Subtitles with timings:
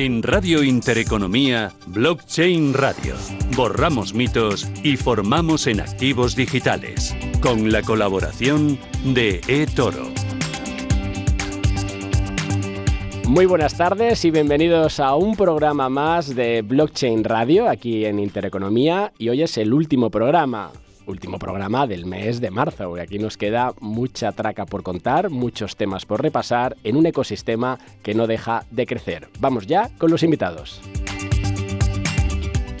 [0.00, 3.16] En Radio Intereconomía, Blockchain Radio.
[3.56, 7.16] Borramos mitos y formamos en activos digitales.
[7.40, 10.04] Con la colaboración de eToro.
[13.26, 19.12] Muy buenas tardes y bienvenidos a un programa más de Blockchain Radio aquí en Intereconomía
[19.18, 20.70] y hoy es el último programa
[21.08, 22.96] último programa del mes de marzo.
[22.96, 27.78] Y aquí nos queda mucha traca por contar, muchos temas por repasar en un ecosistema
[28.02, 29.28] que no deja de crecer.
[29.40, 30.80] Vamos ya con los invitados.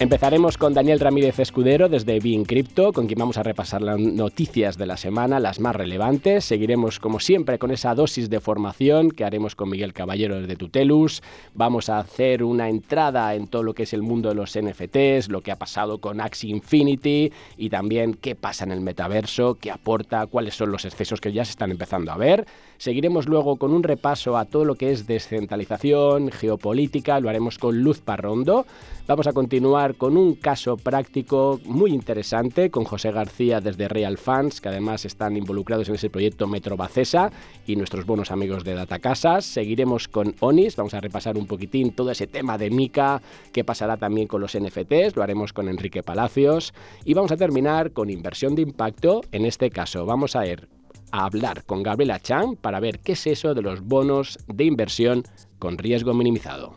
[0.00, 4.78] Empezaremos con Daniel Ramírez Escudero desde Bean Crypto, con quien vamos a repasar las noticias
[4.78, 6.44] de la semana, las más relevantes.
[6.44, 11.20] Seguiremos, como siempre, con esa dosis de formación que haremos con Miguel Caballero desde Tutelus.
[11.52, 15.30] Vamos a hacer una entrada en todo lo que es el mundo de los NFTs,
[15.30, 19.72] lo que ha pasado con Axie Infinity y también qué pasa en el metaverso, qué
[19.72, 22.46] aporta, cuáles son los excesos que ya se están empezando a ver.
[22.76, 27.82] Seguiremos luego con un repaso a todo lo que es descentralización, geopolítica, lo haremos con
[27.82, 28.64] Luz Parrondo.
[29.08, 34.60] Vamos a continuar con un caso práctico muy interesante con José García desde Real Fans,
[34.60, 37.32] que además están involucrados en ese proyecto Metro Bacesa
[37.66, 39.46] y nuestros buenos amigos de Data Casas.
[39.46, 43.96] Seguiremos con Onis, vamos a repasar un poquitín todo ese tema de Mica, qué pasará
[43.96, 48.54] también con los NFTs, lo haremos con Enrique Palacios y vamos a terminar con inversión
[48.56, 49.22] de impacto.
[49.32, 50.68] En este caso vamos a ir
[51.12, 55.22] a hablar con Gabriela Chang para ver qué es eso de los bonos de inversión
[55.58, 56.76] con riesgo minimizado.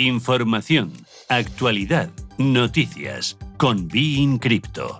[0.00, 0.92] Información,
[1.28, 4.98] actualidad, noticias con Bein Crypto.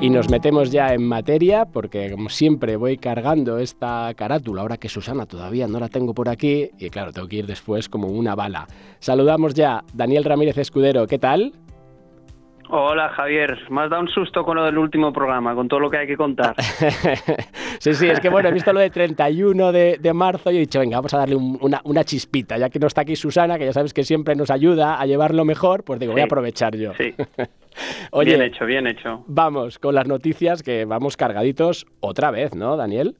[0.00, 4.88] Y nos metemos ya en materia, porque como siempre voy cargando esta carátula, ahora que
[4.88, 8.34] Susana todavía no la tengo por aquí, y claro, tengo que ir después como una
[8.34, 8.66] bala.
[8.98, 11.52] Saludamos ya Daniel Ramírez Escudero, ¿qué tal?
[12.70, 15.88] Hola Javier, me has dado un susto con lo del último programa, con todo lo
[15.88, 16.54] que hay que contar.
[17.78, 20.78] sí, sí, es que bueno, he visto lo de 31 de, marzo y he dicho,
[20.78, 23.72] venga, vamos a darle una, una, chispita, ya que no está aquí Susana, que ya
[23.72, 26.92] sabes que siempre nos ayuda a llevarlo mejor, pues digo, voy a aprovechar yo.
[26.92, 27.14] Sí.
[28.10, 29.24] Oye, bien hecho, bien hecho.
[29.28, 33.16] Vamos con las noticias que vamos cargaditos otra vez, ¿no, Daniel?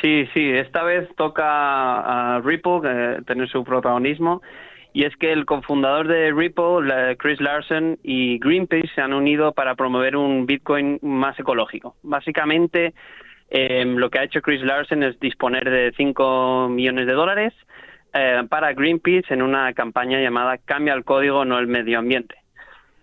[0.00, 4.40] Sí, sí, esta vez toca a Ripple tener su protagonismo
[4.92, 9.74] y es que el cofundador de Ripple, Chris Larsen y Greenpeace se han unido para
[9.74, 11.96] promover un Bitcoin más ecológico.
[12.02, 12.94] Básicamente,
[13.50, 17.54] em, lo que ha hecho Chris Larsen es disponer de 5 millones de dólares
[18.12, 22.34] eh, para Greenpeace en una campaña llamada Cambia el código, no el medio ambiente.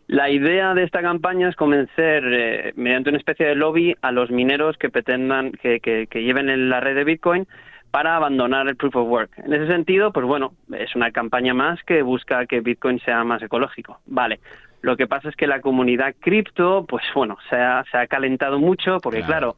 [0.07, 4.29] La idea de esta campaña es convencer, eh, mediante una especie de lobby, a los
[4.29, 7.47] mineros que pretendan que, que, que lleven en la red de Bitcoin
[7.91, 9.31] para abandonar el proof of work.
[9.37, 13.41] En ese sentido, pues bueno, es una campaña más que busca que Bitcoin sea más
[13.41, 13.99] ecológico.
[14.05, 14.39] Vale.
[14.81, 18.59] Lo que pasa es que la comunidad cripto, pues bueno, se ha, se ha calentado
[18.59, 19.55] mucho porque claro.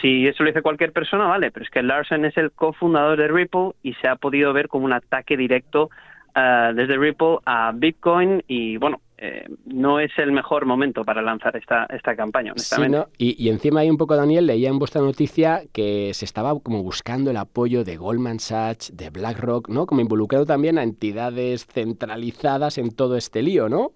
[0.00, 3.28] si eso lo dice cualquier persona, vale, pero es que Larsen es el cofundador de
[3.28, 5.90] Ripple y se ha podido ver como un ataque directo
[6.34, 11.54] eh, desde Ripple a Bitcoin y bueno, eh, no es el mejor momento para lanzar
[11.54, 13.06] esta, esta campaña, honestamente.
[13.18, 17.30] y, encima hay un poco, Daniel, leía en vuestra noticia que se estaba como buscando
[17.30, 19.84] el apoyo de Goldman Sachs, de BlackRock, ¿no?
[19.84, 23.92] Como involucrado también a entidades centralizadas en todo este lío, ¿no?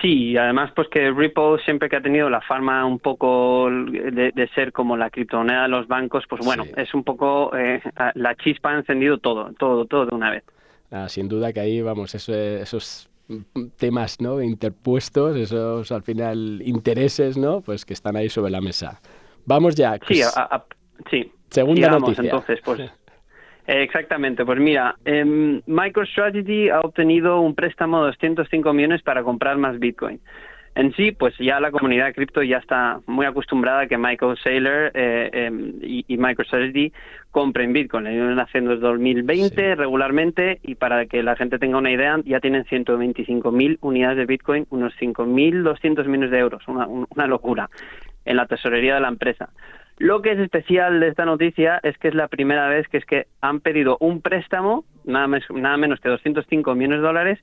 [0.00, 4.72] Sí, además pues que Ripple siempre que ha tenido la fama un poco de, ser
[4.72, 7.82] como la criptomoneda de los bancos, pues bueno, es un poco eh,
[8.14, 10.44] la chispa ha encendido todo, todo, todo de una vez.
[10.90, 13.10] Ah, sin duda que ahí, vamos, eso, esos
[13.76, 14.40] temas ¿no?
[14.40, 17.60] interpuestos, esos al final intereses, ¿no?
[17.60, 19.00] Pues que están ahí sobre la mesa.
[19.44, 19.98] Vamos ya.
[20.08, 20.22] sí,
[21.10, 21.32] sí.
[21.50, 22.24] Segunda noticia.
[22.24, 22.90] entonces, pues.
[23.66, 25.24] exactamente, pues mira, eh,
[25.66, 30.20] MicroStrategy ha obtenido un préstamo de 205 millones para comprar más Bitcoin.
[30.76, 34.90] En sí, pues ya la comunidad cripto ya está muy acostumbrada a que Michael Saylor
[34.92, 36.92] eh, em, y, y, MicroStrategy
[37.30, 38.04] compren Bitcoin.
[38.04, 42.40] Lo vienen haciendo desde 2020 regularmente y para que la gente tenga una idea, ya
[42.40, 47.70] tienen 125.000 unidades de Bitcoin, unos 5.200 millones de euros, una, una locura,
[48.26, 49.48] en la tesorería de la empresa.
[49.96, 53.06] Lo que es especial de esta noticia es que es la primera vez que es
[53.06, 57.38] que han pedido un préstamo, nada, nada menos que 205 millones de dólares,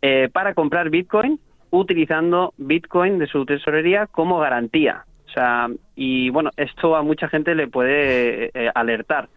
[0.00, 5.04] eh, para comprar Bitcoin utilizando Bitcoin de su tesorería como garantía.
[5.26, 9.28] O sea, y bueno, esto a mucha gente le puede eh, alertar.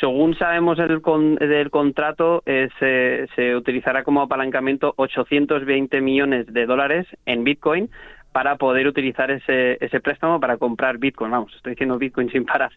[0.00, 1.00] Según sabemos del,
[1.38, 7.88] del contrato, eh, se, se, utilizará como apalancamiento 820 millones de dólares en Bitcoin
[8.32, 11.30] para poder utilizar ese, ese préstamo para comprar Bitcoin.
[11.30, 12.72] Vamos, estoy diciendo Bitcoin sin parar.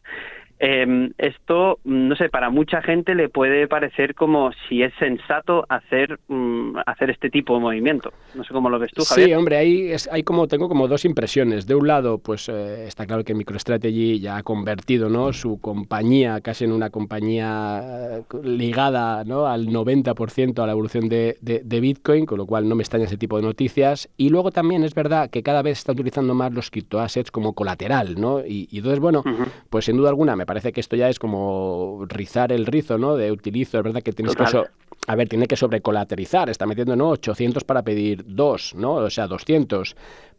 [0.60, 6.20] Eh, esto, no sé, para mucha gente le puede parecer como si es sensato hacer
[6.28, 8.12] mm, hacer este tipo de movimiento.
[8.34, 9.28] No sé cómo lo ves tú, Javier.
[9.28, 11.68] Sí, hombre, ahí es, hay como tengo como dos impresiones.
[11.68, 15.32] De un lado, pues eh, está claro que MicroStrategy ya ha convertido, ¿no?
[15.32, 19.46] Su compañía casi en una compañía eh, ligada, ¿no?
[19.46, 23.18] Al 90% a la evolución de, de, Bitcoin, con lo cual no me extraña ese
[23.18, 24.10] tipo de noticias.
[24.18, 28.20] Y luego también es verdad que cada vez está utilizando más los criptoassets como colateral,
[28.20, 28.40] ¿no?
[28.40, 29.24] Y, entonces, bueno,
[29.70, 33.16] pues sin duda alguna me parece que esto ya es como rizar el rizo, ¿no?
[33.16, 34.44] De utilizo, es verdad que tienes que...
[34.44, 37.10] a ver, tiene que sobrecolaterizar, está metiendo, ¿no?
[37.10, 38.96] 800 para pedir dos, ¿no?
[38.96, 39.96] O sea, 200.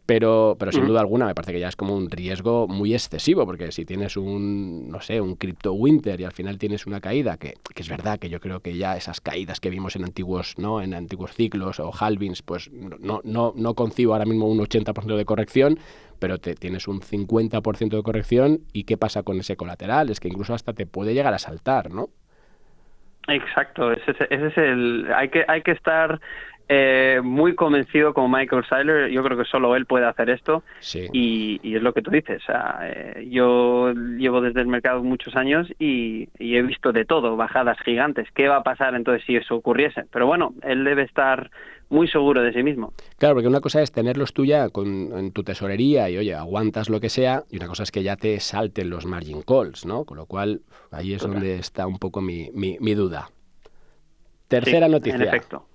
[0.09, 3.45] Pero, pero sin duda alguna me parece que ya es como un riesgo muy excesivo,
[3.45, 7.37] porque si tienes un, no sé, un cripto winter y al final tienes una caída,
[7.37, 10.57] que, que, es verdad que yo creo que ya esas caídas que vimos en antiguos,
[10.57, 10.81] ¿no?
[10.81, 15.25] en antiguos ciclos o halvings, pues no, no, no concibo ahora mismo un 80% de
[15.25, 15.77] corrección,
[16.17, 20.09] pero te, tienes un 50% de corrección y ¿qué pasa con ese colateral?
[20.09, 22.07] Es que incluso hasta te puede llegar a saltar, ¿no?
[23.27, 25.07] Exacto, ese, ese es el...
[25.15, 26.19] Hay que, hay que estar
[26.71, 30.61] eh, muy convencido como Michael Seiler, yo creo que solo él puede hacer esto
[31.11, 32.43] y, es lo que tú dices.
[32.83, 38.27] Eh, yo llevo desde el mercado muchos años y, he visto de todo, bajadas gigantes.
[38.35, 40.03] ¿Qué va a pasar entonces si eso ocurriese?
[40.11, 41.49] Pero bueno, él debe estar
[41.89, 42.93] muy seguro de sí mismo.
[43.17, 44.85] Claro, porque una cosa es tenerlos tú ya con,
[45.17, 48.15] en tu tesorería y, oye, aguantas lo que sea, y una cosa es que ya
[48.15, 50.05] te salten los margin calls, ¿no?
[50.05, 50.61] Con lo cual,
[50.91, 53.31] ahí es donde está un poco mi, mi, duda.
[54.47, 55.15] Tercera noticia.
[55.15, 55.68] En efecto.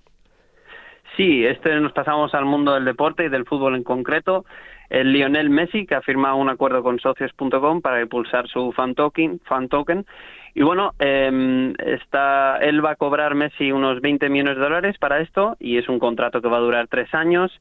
[1.15, 4.45] Sí, este nos pasamos al mundo del deporte y del fútbol en concreto.
[4.89, 9.39] El Lionel Messi, que ha firmado un acuerdo con socios.com para impulsar su fan token,
[9.45, 10.05] fan token.
[10.53, 15.21] Y bueno, eh, está, él va a cobrar Messi unos 20 millones de dólares para
[15.21, 17.51] esto y es un contrato que va a durar tres años.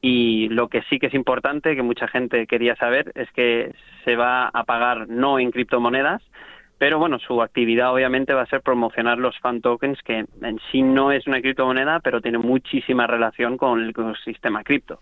[0.00, 3.72] Y lo que sí que es importante, que mucha gente quería saber, es que
[4.04, 6.22] se va a pagar no en criptomonedas,
[6.78, 10.82] pero bueno, su actividad obviamente va a ser promocionar los fan tokens, que en sí
[10.82, 15.00] no es una criptomoneda, pero tiene muchísima relación con el ecosistema cripto.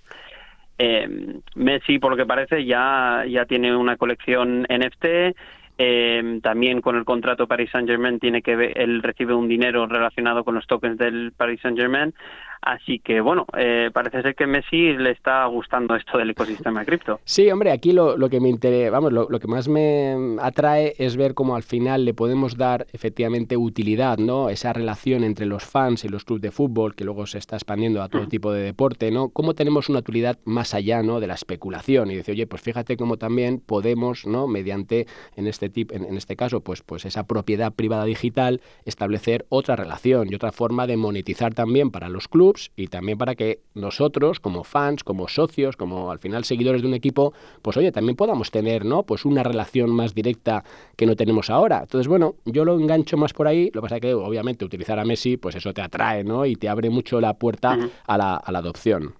[0.78, 5.36] Eh, Messi, por lo que parece, ya, ya tiene una colección NFT.
[5.78, 9.86] Eh, también con el contrato Paris Saint Germain tiene que ver, él recibe un dinero
[9.86, 12.14] relacionado con los tokens del Paris Saint Germain
[12.62, 17.20] Así que bueno, eh, parece ser que Messi le está gustando esto del ecosistema cripto.
[17.24, 21.34] Sí, hombre, aquí lo, que me interesa, vamos, lo, que más me atrae es ver
[21.34, 24.48] cómo al final le podemos dar efectivamente utilidad, ¿no?
[24.48, 28.02] Esa relación entre los fans y los clubes de fútbol, que luego se está expandiendo
[28.02, 29.28] a todo tipo de deporte, ¿no?
[29.28, 31.20] Cómo tenemos una utilidad más allá, ¿no?
[31.20, 34.46] De la especulación y decir, oye, pues fíjate cómo también podemos, ¿no?
[34.46, 35.06] Mediante,
[35.36, 39.76] en este tipo, en, en este caso, pues, pues esa propiedad privada digital, establecer otra
[39.76, 42.45] relación y otra forma de monetizar también para los clubes
[42.76, 46.94] y también para que nosotros, como fans, como socios, como al final seguidores de un
[46.94, 47.32] equipo,
[47.62, 49.02] pues oye, también podamos tener, ¿no?
[49.02, 50.62] Pues una relación más directa
[50.96, 51.80] que no tenemos ahora.
[51.82, 53.66] Entonces, bueno, yo lo engancho más por ahí.
[53.72, 56.46] Lo que pasa es que, obviamente, utilizar a Messi, pues eso te atrae, ¿no?
[56.46, 57.76] Y te abre mucho la puerta
[58.06, 59.14] a, la, a la adopción.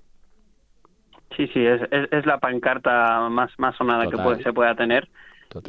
[1.37, 5.09] Sí, sí, es, es, la pancarta más, más sonada que puede, se pueda tener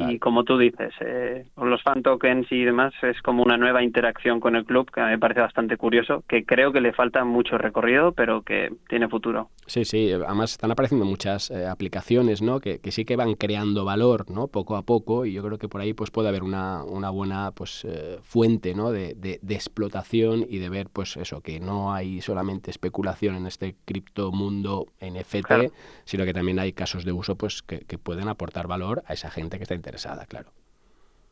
[0.08, 3.82] y como tú dices, eh, con los fan tokens y demás es como una nueva
[3.82, 7.58] interacción con el club que me parece bastante curioso, que creo que le falta mucho
[7.58, 9.50] recorrido, pero que tiene futuro.
[9.66, 12.60] Sí, sí, además están apareciendo muchas eh, aplicaciones, ¿no?
[12.60, 14.48] Que, sí que van creando valor, ¿no?
[14.48, 17.52] Poco a poco y yo creo que por ahí pues puede haber una, una buena
[17.52, 18.90] pues eh, fuente, ¿no?
[18.90, 23.74] De, de, explotación y de ver pues eso, que no hay solamente especulación en este
[23.84, 25.72] criptomundo NFT,
[26.04, 29.30] sino que también hay casos de uso pues que, que pueden aportar valor a esa
[29.30, 30.48] gente que está interesada, claro.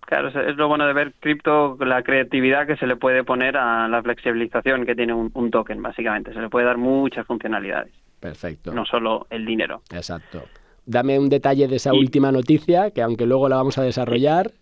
[0.00, 3.88] Claro, es lo bueno de ver cripto, la creatividad que se le puede poner a
[3.88, 6.32] la flexibilización que tiene un, token, básicamente.
[6.32, 7.92] Se le puede dar muchas funcionalidades.
[8.20, 8.72] Perfecto.
[8.72, 9.82] No solo el dinero.
[9.92, 10.44] Exacto.
[10.84, 14.52] Dame un detalle de esa última noticia, que aunque luego la vamos a desarrollar.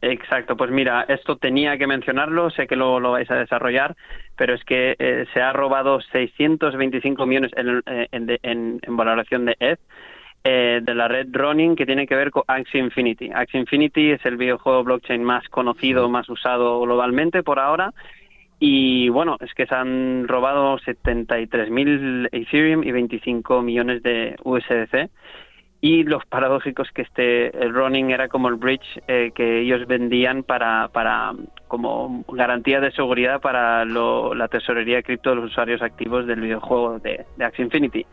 [0.00, 3.94] Exacto, pues mira, esto tenía que mencionarlo, sé que luego lo vais a desarrollar,
[4.36, 9.56] pero es que eh, se ha robado 625 millones en, eh, en, en valoración de
[9.58, 9.80] ETH
[10.48, 13.32] eh, de la red Ronin que tiene que ver con Axie Infinity.
[13.34, 17.92] Axie Infinity es el videojuego blockchain más conocido, más usado globalmente por ahora.
[18.60, 25.10] Y bueno, es que se han robado 73.000 Ethereum y 25 millones de USDC.
[25.80, 30.44] Y los paradójicos que este el Ronin era como el bridge eh, que ellos vendían
[30.44, 31.32] para, para
[31.66, 37.26] como garantía de seguridad para la tesorería cripto de los usuarios activos del videojuego de,
[37.36, 38.06] de Axie Infinity.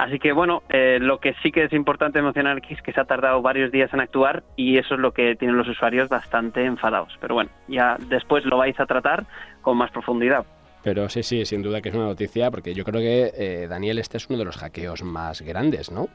[0.00, 3.00] Así que bueno, eh, lo que sí que es importante mencionar aquí es que se
[3.02, 6.64] ha tardado varios días en actuar y eso es lo que tienen los usuarios bastante
[6.64, 7.18] enfadados.
[7.20, 9.26] Pero bueno, ya después lo vais a tratar
[9.60, 10.46] con más profundidad.
[10.82, 13.98] Pero sí, sí, sin duda que es una noticia porque yo creo que, eh, Daniel,
[13.98, 16.08] este es uno de los hackeos más grandes, ¿no?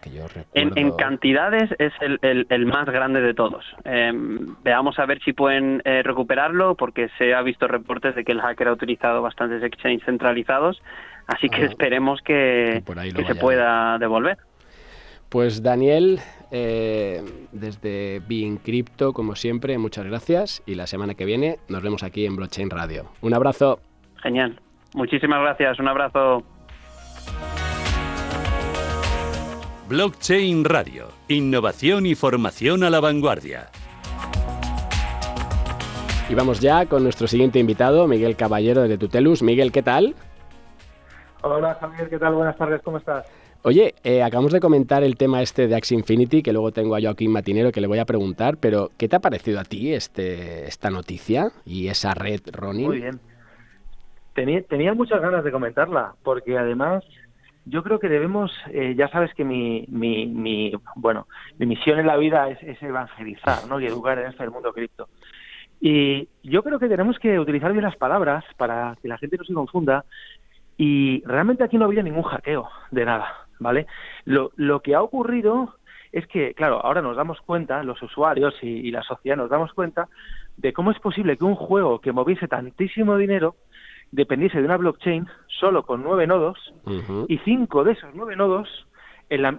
[0.00, 3.64] Que yo en, cantidades es el, más grande de todos.
[3.84, 8.32] Em, veamos a ver si pueden eh, recuperarlo, porque se ha visto reportes de que
[8.32, 10.80] el hacker ha utilizado bastantes exchanges centralizados,
[11.26, 12.82] así que esperemos que,
[13.14, 14.38] que se pueda devolver.
[15.28, 21.58] Pues Daniel, eh, desde Being Crypto, como siempre, muchas gracias y la semana que viene
[21.68, 23.10] nos vemos aquí en Blockchain Radio.
[23.20, 23.80] Un abrazo.
[24.22, 24.58] Genial.
[24.94, 25.78] Muchísimas gracias.
[25.78, 26.44] Un abrazo.
[29.88, 31.08] Blockchain Radio.
[31.28, 33.68] Innovación y formación a la vanguardia.
[36.28, 39.42] Y vamos ya con nuestro siguiente invitado, Miguel Caballero de Tutelus.
[39.42, 40.14] Miguel, ¿qué tal?
[41.40, 42.34] Hola Javier, ¿qué tal?
[42.34, 43.26] Buenas tardes, ¿cómo estás?
[43.62, 47.00] Oye, eh, acabamos de comentar el tema este de Axie Infinity, que luego tengo a
[47.00, 50.66] Joaquín Matinero que le voy a preguntar, pero ¿qué te ha parecido a ti este,
[50.66, 52.86] esta noticia y esa red, Ronnie?
[52.86, 53.20] Muy bien.
[54.68, 57.02] Tenía, muchas ganas de comentarla, porque además
[57.68, 61.26] yo creo que debemos, eh, ya sabes que mi, mi, bueno,
[61.58, 63.80] mi misión en la vida es, evangelizar ¿no?
[63.80, 65.08] y educar en este mundo cripto.
[65.80, 69.44] Y yo creo que tenemos que utilizar bien las palabras para que la gente no
[69.44, 70.04] se confunda.
[70.76, 73.48] Y realmente aquí no había ningún hackeo de nada.
[73.58, 73.86] ¿vale?
[74.24, 75.74] Lo, lo que ha ocurrido
[76.12, 80.08] es que, claro, ahora nos damos cuenta, los usuarios y, la sociedad nos damos cuenta
[80.56, 83.56] de cómo es posible que un juego que moviese tantísimo dinero
[84.10, 85.26] dependiese de una blockchain
[85.58, 86.58] solo con nueve nodos
[87.28, 88.68] y cinco de esos nueve nodos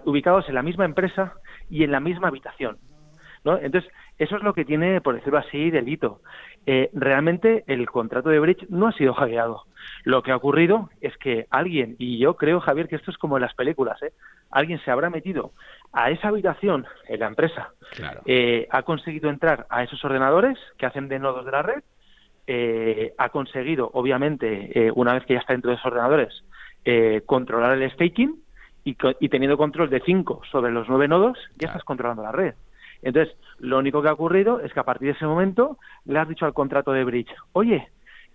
[0.04, 1.34] ubicados en la misma empresa
[1.68, 2.78] y en la misma habitación.
[3.44, 3.56] ¿no?
[3.56, 6.20] Entonces, eso es lo que tiene, por decirlo así, delito.
[6.66, 9.64] Eh, realmente el contrato de Bridge no ha sido hackeado.
[10.04, 13.38] Lo que ha ocurrido es que alguien, y yo creo, Javier, que esto es como
[13.38, 14.12] en las películas, ¿eh?
[14.50, 15.52] alguien se habrá metido
[15.92, 17.70] a esa habitación en la empresa,
[18.26, 21.82] eh, ha conseguido entrar a esos ordenadores que hacen de nodos de la red,
[22.52, 26.44] eh, ha conseguido, obviamente, una vez que ya está dentro de esos ordenadores,
[27.26, 28.34] controlar el staking
[28.84, 32.54] y, y, teniendo control de cinco sobre los nueve nodos, ya estás controlando la red.
[33.02, 36.28] Entonces, lo único que ha ocurrido es que a partir de ese momento le has
[36.28, 37.88] dicho al contrato de Bridge, oye,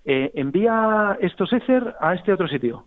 [0.06, 2.86] eh, envía estos Ether a este otro sitio,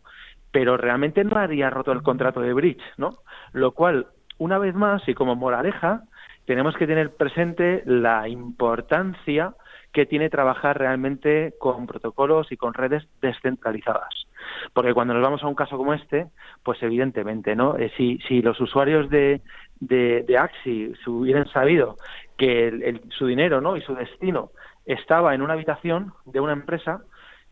[0.51, 3.19] pero realmente no había roto el contrato de Bridge, ¿no?
[3.53, 4.07] Lo cual,
[4.39, 6.03] una vez más, y como moraleja,
[6.47, 9.55] tenemos que tener presente la importancia
[9.93, 14.27] que tiene trabajar realmente con protocolos y con redes descentralizadas.
[14.73, 16.27] Porque cuando nos vamos a un caso como este,
[16.63, 17.77] pues evidentemente, ¿no?
[17.77, 19.41] Eh, si, los usuarios de,
[19.81, 21.97] de, de Axi hubieran sabido
[22.37, 23.77] que su dinero ¿no?
[23.77, 24.51] y su destino
[24.87, 27.03] estaba en una habitación de una empresa,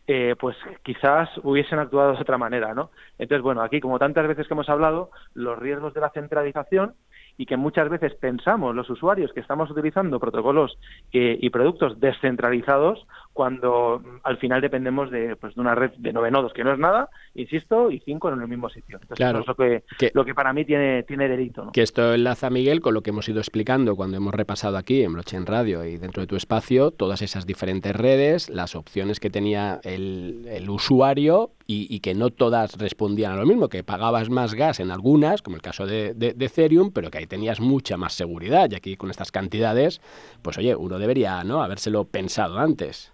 [0.07, 2.91] eh, pues quizás hubiesen actuado de otra manera, ¿no?
[3.19, 6.95] Entonces, bueno, aquí, como tantas veces que hemos hablado, los riesgos de la centralización
[7.37, 10.77] y que muchas veces pensamos los usuarios que estamos utilizando protocolos
[11.11, 13.05] y productos descentralizados
[13.37, 16.73] cuando mm, al final dependemos de, pues, de una red de nueve nodos, que no
[16.73, 18.99] es nada, insisto, y cinco en el mismo sitio.
[19.09, 21.63] claro, eso es lo que, lo que para mí tiene, tiene delito.
[21.63, 21.71] ¿no?
[21.71, 25.13] Que esto enlaza, Miguel, con lo que hemos ido explicando cuando hemos repasado aquí en
[25.13, 29.79] Blockchain Radio y dentro de tu espacio todas esas diferentes redes, las opciones que tenía
[29.83, 34.79] el, el usuario y, que no todas respondían a lo mismo, que pagabas más gas
[34.79, 38.71] en algunas, como el caso de, de, Ethereum, pero que ahí tenías mucha más seguridad.
[38.71, 39.99] Y aquí con estas cantidades,
[40.41, 41.61] pues oye, uno debería ¿no?
[41.61, 43.11] habérselo pensado antes.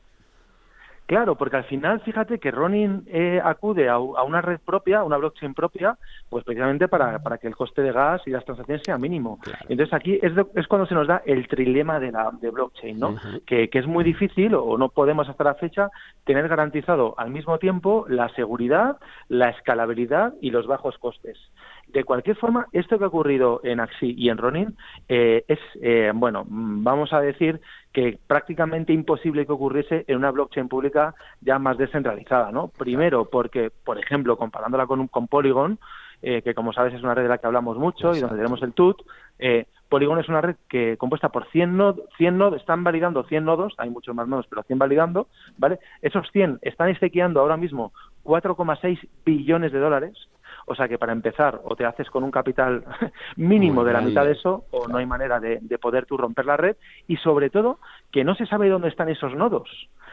[1.05, 5.17] Claro, porque al final, fíjate que Ronin eh, acude a, una red propia, a una
[5.17, 5.97] blockchain propia,
[6.29, 9.39] pues precisamente para, para, que el coste de gas y las transacciones sea mínimo.
[9.67, 13.15] Entonces aquí es, es, cuando se nos da el trilema de la de blockchain, ¿no?
[13.45, 15.89] que, que, es muy difícil o no podemos hasta la fecha
[16.23, 21.37] tener garantizado al mismo tiempo la seguridad, la escalabilidad y los bajos costes.
[21.93, 24.75] De cualquier forma, esto que ha ocurrido en Axi y en Ronin
[25.07, 30.67] eh, es, eh, bueno, vamos a decir que prácticamente imposible que ocurriese en una blockchain
[30.67, 32.69] pública ya más descentralizada, ¿no?
[32.69, 35.77] Primero, porque, por ejemplo, comparándola con, con Polygon,
[36.23, 38.63] eh, que como sabes es una red de la que hablamos mucho y donde tenemos
[38.63, 39.03] el TUT,
[39.87, 43.75] Polygon es una red que compuesta por 100 nodos, 100 nodos, están validando 100 nodos,
[43.77, 45.27] hay muchos más nodos, pero 100 validando,
[45.59, 45.77] ¿vale?
[46.01, 50.27] Esos 100 están estakeando ahora mismo 4,6 billones de dólares,
[50.65, 52.83] o sea que para empezar, o te haces con un capital
[53.35, 56.57] mínimo de la mitad de eso, o no hay manera de, poder tú romper la
[56.57, 56.77] red,
[57.07, 57.79] y sobre todo
[58.11, 59.69] que no se sabe dónde están esos nodos.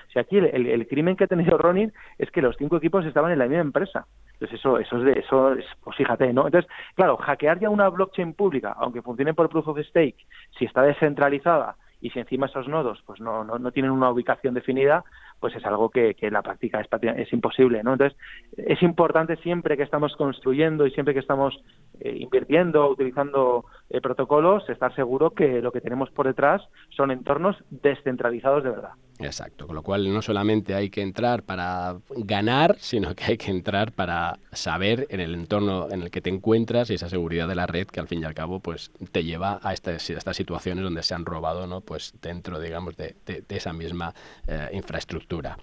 [0.09, 3.31] O sea, aquí el, crimen que ha tenido Ronin es que los cinco equipos estaban
[3.31, 4.07] en la misma empresa.
[4.33, 6.47] Entonces eso, eso es de, eso es, pues fíjate, ¿no?
[6.47, 10.17] Entonces, claro, hackear ya una blockchain pública, aunque funcione por proof of stake,
[10.59, 14.55] si está descentralizada y si encima esos nodos pues no, no, no tienen una ubicación
[14.55, 15.05] definida,
[15.39, 17.93] pues es algo que, que en la práctica es, es, imposible, ¿no?
[17.93, 18.19] Entonces,
[18.57, 21.63] es importante siempre que estamos construyendo y siempre que estamos
[22.01, 27.57] eh, invirtiendo, utilizando eh, protocolos, estar seguro que lo que tenemos por detrás son entornos
[27.71, 28.93] descentralizados de verdad.
[29.23, 33.51] Exacto, con lo cual no solamente hay que entrar para ganar, sino que hay que
[33.51, 37.55] entrar para saber en el entorno en el que te encuentras y esa seguridad de
[37.55, 41.03] la red que al fin y al cabo pues te lleva a estas, situaciones donde
[41.03, 43.15] se han robado no pues dentro digamos de,
[43.49, 44.15] esa misma
[44.47, 45.59] eh, infraestructura.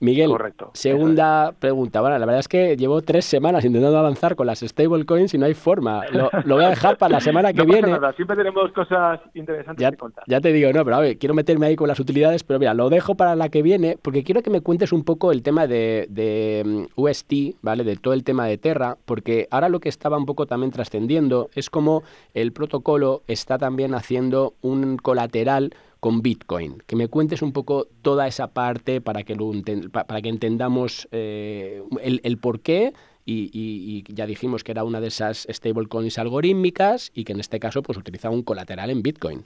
[0.00, 0.30] Miguel,
[0.74, 2.00] segunda pregunta.
[2.00, 5.46] Bueno, la verdad es que llevo tres semanas intentando avanzar con las stablecoins y no
[5.46, 6.02] hay forma.
[6.12, 7.98] Lo, voy a dejar para la semana que viene.
[8.14, 10.24] Siempre tenemos cosas interesantes ya, que contar.
[10.28, 12.74] Ya te digo, no, pero a ver, quiero meterme ahí con las utilidades, pero mira,
[12.74, 15.66] lo dejo para la que viene porque quiero que me cuentes un poco el tema
[15.66, 17.82] de, de mm, UST, ¿vale?
[17.82, 21.50] De todo el tema de Terra, porque ahora lo que estaba un poco también trascendiendo
[21.54, 26.82] es como el protocolo está también haciendo un colateral con Bitcoin.
[26.86, 29.50] Que me cuentes un poco toda esa parte para que, lo
[29.92, 32.92] para que entendamos eh, el, el por qué
[33.30, 37.82] y, ya dijimos que era una de esas stablecoins algorítmicas y que en este caso
[37.82, 39.44] pues utilizaba un colateral en Bitcoin.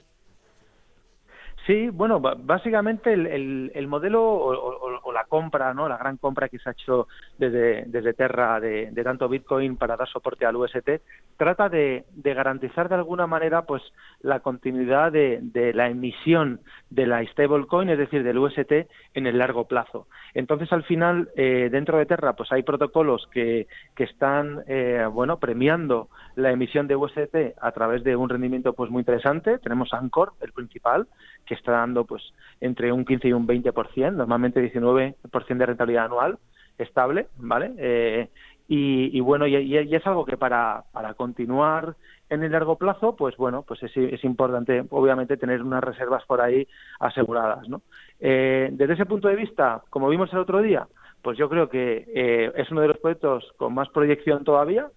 [1.67, 5.87] Sí, bueno, básicamente el, el, modelo o, la compra, ¿no?
[5.87, 7.07] La gran compra que se ha hecho
[7.51, 11.01] desde, desde Terra de, tanto Bitcoin para dar soporte al UST
[11.37, 13.81] trata de, garantizar de alguna manera, pues,
[14.21, 18.71] la continuidad de, la emisión de la stablecoin, es decir, del UST
[19.13, 20.07] en el largo plazo.
[20.33, 25.39] Entonces, al final, eh, dentro de Terra, pues, hay protocolos que, que están, eh, bueno,
[25.39, 29.59] premiando la emisión de UST a través de un rendimiento, pues, muy interesante.
[29.59, 31.07] Tenemos Anchor, el principal,
[31.45, 32.23] que está dando pues
[32.61, 36.37] entre un 15 y un 20%, normalmente 19% de rentabilidad anual
[36.77, 37.73] estable, ¿vale?
[37.77, 38.29] Eh,
[38.67, 41.95] y, bueno, y, es algo que para, para continuar
[42.29, 46.41] en el largo plazo, pues bueno, pues es, es importante, obviamente, tener unas reservas por
[46.41, 46.67] ahí
[46.99, 47.81] aseguradas, ¿no?
[48.19, 50.87] Eh, desde ese punto de vista, como vimos el otro día,
[51.21, 54.87] pues yo creo que eh, es uno de los proyectos con más proyección todavía,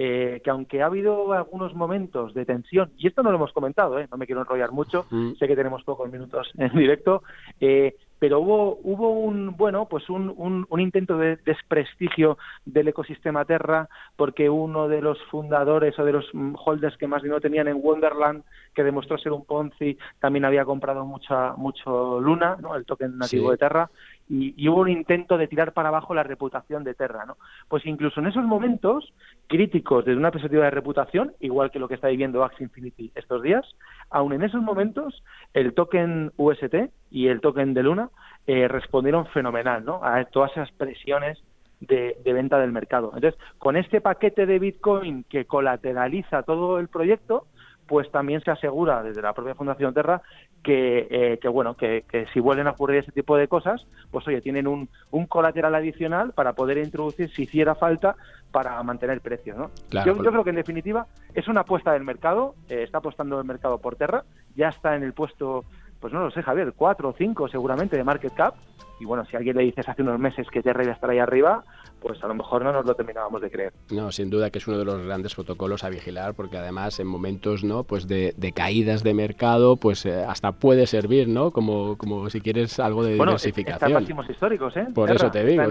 [0.00, 3.98] eh, que aunque ha habido algunos momentos de tensión, y esto no lo hemos comentado,
[3.98, 4.06] ¿eh?
[4.10, 5.32] no me quiero enrollar mucho, mm.
[5.34, 7.24] sé que tenemos pocos minutos en directo,
[7.60, 10.34] eh, pero hubo, hubo un, bueno, pues un,
[10.68, 16.26] un, intento de desprestigio del ecosistema Terra, porque uno de los fundadores o de los
[16.64, 18.42] holders que más dinero tenían en Wonderland,
[18.74, 22.74] que demostró ser un Ponzi, también había comprado mucha, mucho Luna, ¿no?
[22.74, 23.90] el token nativo de Terra,
[24.28, 27.36] y, hubo un intento de tirar para abajo la reputación de Terra, ¿no?
[27.68, 29.12] Pues incluso en esos momentos
[29.46, 33.42] críticos desde una perspectiva de reputación, igual que lo que está viviendo Axie Infinity estos
[33.42, 33.64] días,
[34.10, 35.22] aún en esos momentos
[35.54, 38.10] el token UST y el token de Luna
[38.46, 40.04] eh, respondieron fenomenal, ¿no?
[40.04, 41.38] A todas esas presiones
[41.80, 43.12] de, de, venta del mercado.
[43.14, 47.46] Entonces, con este paquete de Bitcoin que colateraliza todo el proyecto,
[47.88, 50.22] pues también se asegura desde la propia Fundación Terra
[50.62, 54.40] que, eh, que bueno, que, si vuelven a ocurrir ese tipo de cosas, pues oye,
[54.40, 58.14] tienen un, un colateral adicional para poder introducir si hiciera falta
[58.52, 59.70] para mantener precios, ¿no?
[59.90, 63.46] yo, yo, creo que en definitiva es una apuesta del mercado, eh, está apostando el
[63.46, 64.24] mercado por Terra,
[64.54, 65.64] ya está en el puesto
[66.00, 68.54] pues no lo sé, Javier, cuatro o cinco seguramente de market cap.
[69.00, 71.18] Y bueno, si alguien le dices hace unos meses que Terra iba a estar ahí
[71.18, 71.64] arriba,
[72.00, 73.72] pues a lo mejor no nos lo terminábamos de creer.
[73.90, 77.06] No, sin duda que es uno de los grandes protocolos a vigilar, porque además en
[77.06, 81.50] momentos no pues de, caídas de mercado, pues eh, hasta puede servir, ¿no?
[81.50, 83.90] Como, como si quieres algo de bueno, diversificación.
[83.90, 84.86] Está máximos históricos, ¿eh?
[84.94, 85.62] Por eso te digo.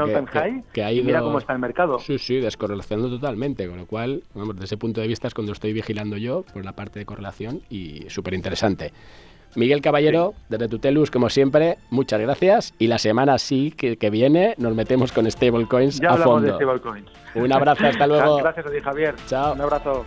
[0.72, 1.04] que, ha ido...
[1.04, 2.00] mira cómo está el mercado.
[2.00, 5.54] Sí, sí, descorrelacionando totalmente, con lo cual, vamos, desde ese punto de vista es cuando
[5.54, 8.92] estoy vigilando yo por la parte de correlación y súper interesante.
[9.56, 12.74] Miguel Caballero, desde Tutelus, como siempre, muchas gracias.
[12.80, 16.48] Y la semana sí que, viene nos metemos con stablecoins ya a fondo.
[16.48, 17.10] De stablecoins.
[17.36, 18.38] Un abrazo, hasta luego.
[18.38, 19.16] Gracias a ti, Javier.
[19.28, 19.54] Chao.
[19.54, 20.06] Un abrazo.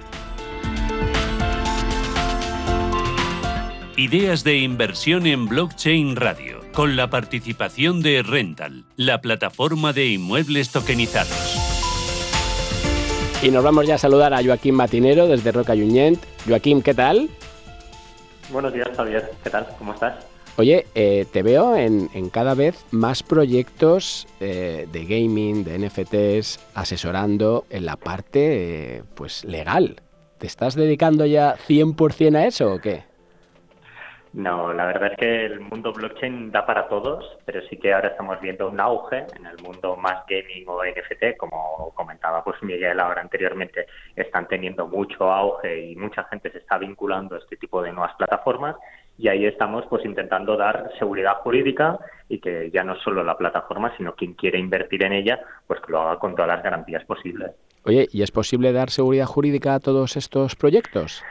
[3.96, 10.70] Ideas de inversión en blockchain radio, con la participación de Rental, la plataforma de inmuebles
[10.70, 11.70] tokenizados.
[13.42, 16.18] Y nos vamos ya a saludar a Joaquín Matinero desde Roca Junyent.
[16.46, 17.28] Joaquín, ¿qué tal?
[18.52, 19.30] Buenos días, Javier.
[19.42, 19.66] ¿Qué tal?
[19.78, 20.26] ¿Cómo estás?
[20.56, 27.64] Oye, eh, te veo en, cada vez más proyectos eh, de gaming, de NFTs, asesorando
[27.70, 30.02] en la parte eh, pues legal.
[30.38, 33.09] ¿Te estás dedicando ya 100% a eso o qué?
[34.32, 38.10] No, la verdad es que el mundo blockchain da para todos, pero sí que ahora
[38.10, 43.00] estamos viendo un auge en el mundo más gaming o NFT, como comentaba pues Miguel
[43.00, 47.82] ahora anteriormente, están teniendo mucho auge y mucha gente se está vinculando a este tipo
[47.82, 48.76] de nuevas plataformas
[49.18, 53.92] y ahí estamos pues intentando dar seguridad jurídica y que ya no solo la plataforma,
[53.96, 57.50] sino quien quiere invertir en ella, pues que lo haga con todas las garantías posibles.
[57.84, 61.24] Oye, ¿y es posible dar seguridad jurídica a todos estos proyectos?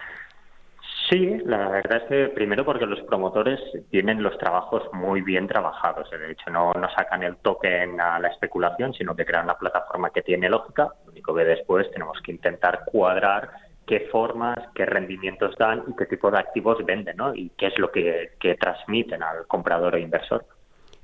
[1.09, 6.07] Sí, la verdad es que primero porque los promotores tienen los trabajos muy bien trabajados.
[6.11, 10.21] De hecho, no, sacan el token a la especulación, sino que crean una plataforma que
[10.21, 10.89] tiene lógica.
[11.05, 13.49] Lo único que después tenemos que intentar cuadrar
[13.87, 17.33] qué formas, qué rendimientos dan y qué tipo de activos venden, ¿no?
[17.33, 20.45] Y qué es lo que, que transmiten al comprador o inversor.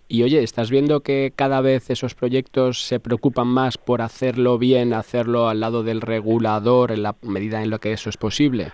[0.08, 4.94] Y oye, ¿estás viendo que cada vez esos proyectos se preocupan más por hacerlo bien,
[4.94, 8.72] hacerlo al lado del regulador en la medida en la que eso es posible?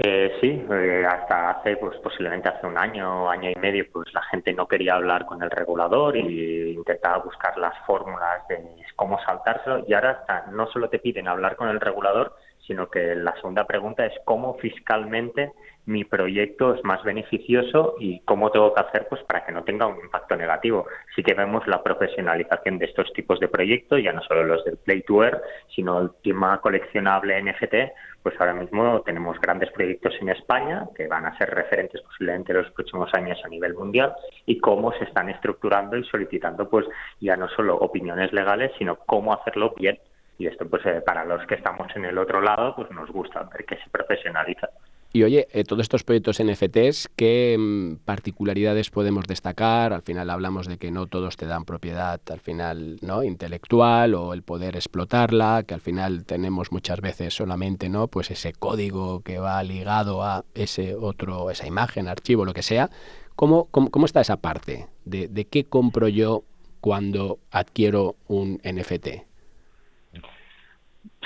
[0.00, 4.22] Eh, sí, eh, hasta hace, pues posiblemente hace un año, año y medio, pues la
[4.22, 9.84] gente no quería hablar con el regulador y intentaba buscar las fórmulas de cómo saltárselo.
[9.88, 13.66] Y ahora hasta no solo te piden hablar con el regulador, sino que la segunda
[13.66, 15.52] pregunta es cómo fiscalmente
[15.88, 19.86] mi proyecto es más beneficioso y cómo tengo que hacer pues para que no tenga
[19.86, 20.86] un impacto negativo.
[21.16, 24.76] Sí que vemos la profesionalización de estos tipos de proyectos, ya no solo los del
[24.76, 25.40] Play to Earn,
[25.74, 27.74] sino el tema coleccionable NFT,
[28.22, 32.58] pues ahora mismo tenemos grandes proyectos en España que van a ser referentes posiblemente en
[32.58, 34.12] los próximos años a nivel mundial
[34.44, 36.84] y cómo se están estructurando y solicitando pues
[37.18, 39.98] ya no solo opiniones legales, sino cómo hacerlo bien.
[40.36, 43.48] Y esto pues eh, para los que estamos en el otro lado pues nos gusta
[43.50, 44.68] ver que se profesionaliza.
[45.10, 49.94] Y oye, eh, todos estos proyectos NFTs, ¿qué mm, particularidades podemos destacar?
[49.94, 54.34] Al final hablamos de que no todos te dan propiedad al final no intelectual o
[54.34, 59.38] el poder explotarla, que al final tenemos muchas veces solamente no pues ese código que
[59.38, 62.90] va ligado a ese otro, esa imagen, archivo, lo que sea.
[63.34, 64.88] ¿Cómo, cómo, está esa parte?
[65.04, 66.42] De, ¿De qué compro yo
[66.80, 69.27] cuando adquiero un NFT?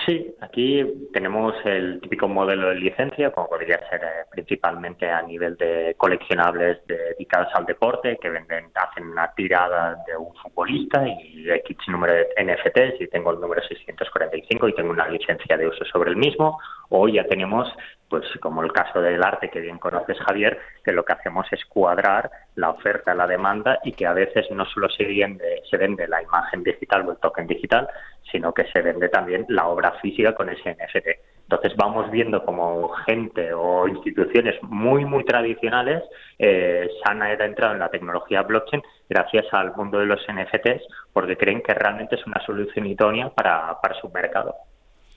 [0.04, 5.56] Sí, aquí tenemos el típico modelo de licencia, como podría ser eh, principalmente a nivel
[5.56, 11.76] de coleccionables dedicados al deporte, que venden, hacen una tirada de un futbolista y X
[11.86, 16.10] número de NFTs, y tengo el número 645 y tengo una licencia de uso sobre
[16.10, 16.58] el mismo,
[16.92, 17.72] o ya tenemos,
[18.08, 21.64] pues como el caso del arte que bien conoces Javier, que lo que hacemos es
[21.64, 26.06] cuadrar la oferta, la demanda y que a veces no solo se vende, se vende
[26.06, 27.88] la imagen digital o el token digital,
[28.30, 31.08] sino que se vende también la obra física con ese NFT.
[31.44, 36.02] Entonces vamos viendo como gente o instituciones muy, muy tradicionales
[36.38, 41.36] eh, se han entrado en la tecnología blockchain gracias al mundo de los NFTs porque
[41.38, 44.54] creen que realmente es una solución idónea para, para su mercado.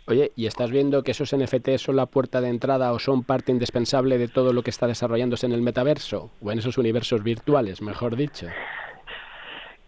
[0.07, 3.51] Oye, ¿y estás viendo que esos NFTs son la puerta de entrada o son parte
[3.51, 6.29] indispensable de todo lo que está desarrollándose en el metaverso?
[6.43, 8.45] O en esos universos virtuales, mejor dicho.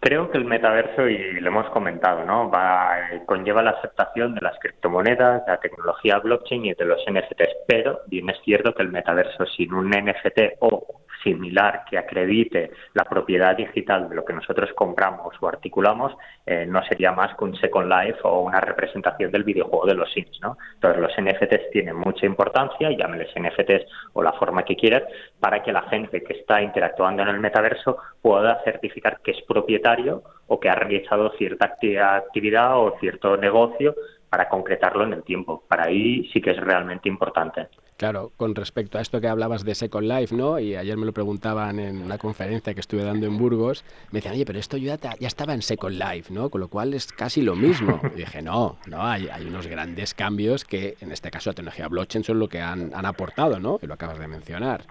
[0.00, 2.50] Creo que el metaverso, y lo hemos comentado, ¿no?
[2.50, 7.56] Va, conlleva la aceptación de las criptomonedas, de la tecnología blockchain y de los NFTs,
[7.68, 13.04] pero bien es cierto que el metaverso sin un NFT o similar que acredite la
[13.04, 17.54] propiedad digital de lo que nosotros compramos o articulamos, eh, no sería más que un
[17.56, 20.56] Second Life o una representación del videojuego de los Sims, ¿no?
[20.74, 25.02] Entonces los NFTs tienen mucha importancia, llámeles NFTs o la forma que quieras,
[25.38, 30.22] para que la gente que está interactuando en el metaverso pueda certificar que es propietario
[30.46, 33.94] o que ha realizado cierta actividad o cierto negocio
[34.30, 35.62] para concretarlo en el tiempo.
[35.68, 37.68] Para ahí sí que es realmente importante.
[37.98, 40.60] Claro, con respecto a esto que hablabas de Second Life, ¿no?
[40.60, 43.82] Y ayer me lo preguntaban en una conferencia que estuve dando en Burgos,
[44.12, 46.48] me decían, oye, pero esto ya, ya estaba en Second Life, ¿no?
[46.48, 48.00] Con lo cual es casi lo mismo.
[48.14, 51.88] Y dije, no, no, hay, hay unos grandes cambios que en este caso la tecnología
[51.88, 53.80] blockchain son lo que han, han aportado, ¿no?
[53.82, 54.86] Y lo acabas de mencionar.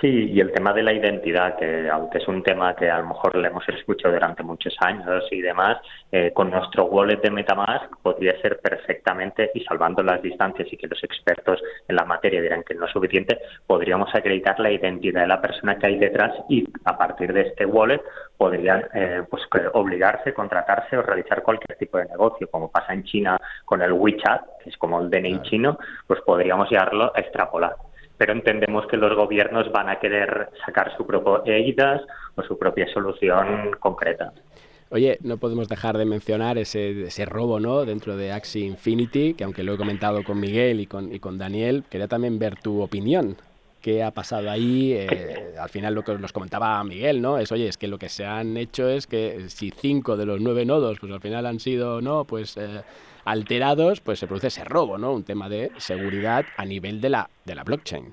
[0.00, 3.08] Sí, y el tema de la identidad, que aunque es un tema que a lo
[3.08, 5.76] mejor le hemos escuchado durante muchos años y demás,
[6.10, 10.86] eh, con nuestro wallet de Metamask podría ser perfectamente, y salvando las distancias y que
[10.86, 15.26] los expertos en la materia dirán que no es suficiente, podríamos acreditar la identidad de
[15.26, 18.00] la persona que hay detrás y a partir de este wallet
[18.38, 19.42] podrían eh, pues,
[19.74, 24.62] obligarse, contratarse o realizar cualquier tipo de negocio, como pasa en China con el WeChat,
[24.64, 27.76] que es como el DNI chino, pues podríamos llevarlo a extrapolar
[28.20, 32.02] pero entendemos que los gobiernos van a querer sacar su propia EIDAS
[32.34, 34.30] o su propia solución concreta.
[34.90, 37.86] Oye, no podemos dejar de mencionar ese, ese robo ¿no?
[37.86, 41.38] dentro de Axie Infinity, que aunque lo he comentado con Miguel y con, y con
[41.38, 43.36] Daniel, quería también ver tu opinión.
[43.80, 44.92] ¿Qué ha pasado ahí?
[44.92, 47.38] Eh, al final lo que nos comentaba Miguel, ¿no?
[47.38, 50.42] Es, oye, es que lo que se han hecho es que si cinco de los
[50.42, 52.26] nueve nodos, pues al final han sido, ¿no?
[52.26, 52.82] Pues eh,
[53.30, 55.12] alterados, pues se produce ese robo, ¿no?
[55.12, 58.12] Un tema de seguridad a nivel de la, de la blockchain.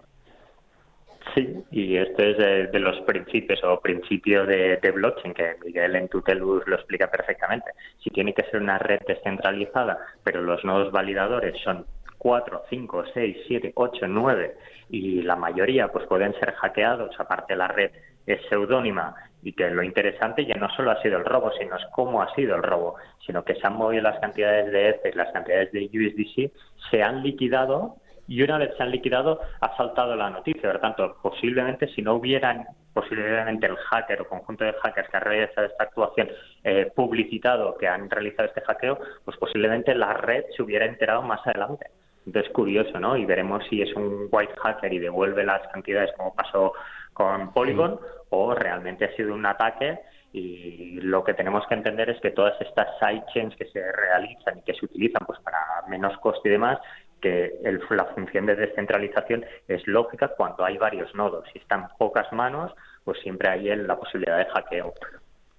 [1.33, 6.65] Sí, y este es de, los principios o principio de, blockchain que Miguel en Tutelus
[6.67, 7.71] lo explica perfectamente.
[8.03, 11.85] Si tiene que ser una red descentralizada, pero los nodos validadores son
[12.17, 14.55] 4, 5, 6, 7, 8, 9
[14.89, 17.91] y la mayoría pues pueden ser hackeados, aparte la red
[18.25, 21.85] es seudónima y que lo interesante ya no solo ha sido el robo, sino es
[21.91, 22.95] cómo ha sido el robo,
[23.25, 26.51] sino que se han movido las cantidades de ETH, las cantidades de USDC,
[26.89, 27.97] se han liquidado
[28.27, 30.71] y una vez se han liquidado ha saltado la noticia.
[30.71, 35.19] Por tanto, posiblemente si no hubieran posiblemente el hacker o conjunto de hackers que ha
[35.19, 36.29] realizado esta actuación
[36.63, 41.45] eh, publicitado que han realizado este hackeo, pues posiblemente la red se hubiera enterado más
[41.45, 41.91] adelante.
[42.25, 43.15] Entonces, curioso, ¿no?
[43.15, 46.73] Y veremos si es un white hacker y devuelve las cantidades como pasó
[47.13, 49.99] con Polygon o realmente ha sido un ataque
[50.33, 54.61] y lo que tenemos que entender es que todas estas sidechains que se realizan y
[54.61, 56.79] que se utilizan pues para menos coste y demás
[57.21, 57.59] que
[57.89, 61.45] la función de descentralización es lógica cuando hay varios nodos.
[61.51, 64.93] Si están pocas manos, pues siempre hay la posibilidad de hackeo.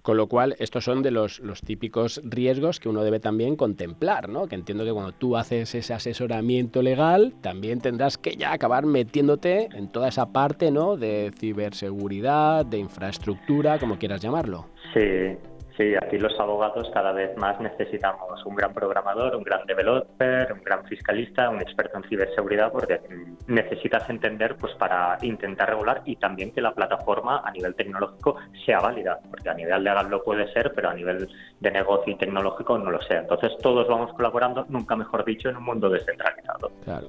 [0.09, 4.31] Con lo cual, estos son de los, los, típicos riesgos que uno debe también contemplar,
[4.31, 4.47] ¿no?
[4.47, 9.69] Que entiendo que cuando tú haces ese asesoramiento legal, también tendrás que ya acabar metiéndote
[9.71, 10.97] en toda esa parte, ¿no?
[10.97, 14.69] De ciberseguridad, de infraestructura, como quieras llamarlo.
[14.95, 15.37] Sí,
[15.79, 20.65] Sí, aquí los abogados cada vez más necesitamos un gran programador, un gran developer, un
[20.65, 23.01] gran fiscalista, un experto en ciberseguridad, porque
[23.47, 28.81] necesitas entender pues para intentar regular y también que la plataforma a nivel tecnológico sea
[28.81, 31.29] válida, porque a nivel legal lo puede ser, pero a nivel
[31.61, 33.21] de negocio y tecnológico no lo sea.
[33.21, 36.73] Entonces todos vamos colaborando, nunca mejor dicho, en un mundo descentralizado.
[36.83, 37.07] Claro.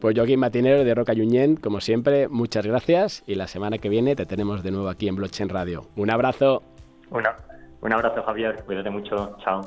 [0.00, 4.16] Pues Joaquín Matinero de Roca Yuñén, como siempre, muchas gracias y la semana que viene
[4.16, 5.82] te tenemos de nuevo aquí en Blockchain Radio.
[5.96, 6.62] Un abrazo.
[7.10, 7.36] Una.
[7.86, 8.64] Un abrazo, Javier.
[8.66, 9.36] Cuídate mucho.
[9.44, 9.60] Chao.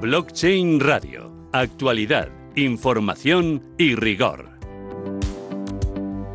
[0.00, 1.32] Blockchain Radio.
[1.52, 4.48] Actualidad, información y rigor.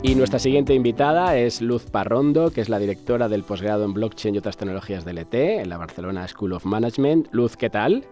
[0.03, 4.35] Y nuestra siguiente invitada es Luz Parrondo, que es la directora del posgrado en blockchain
[4.35, 7.29] y otras tecnologías del ET en la Barcelona School of Management.
[7.31, 8.03] Luz, ¿qué tal?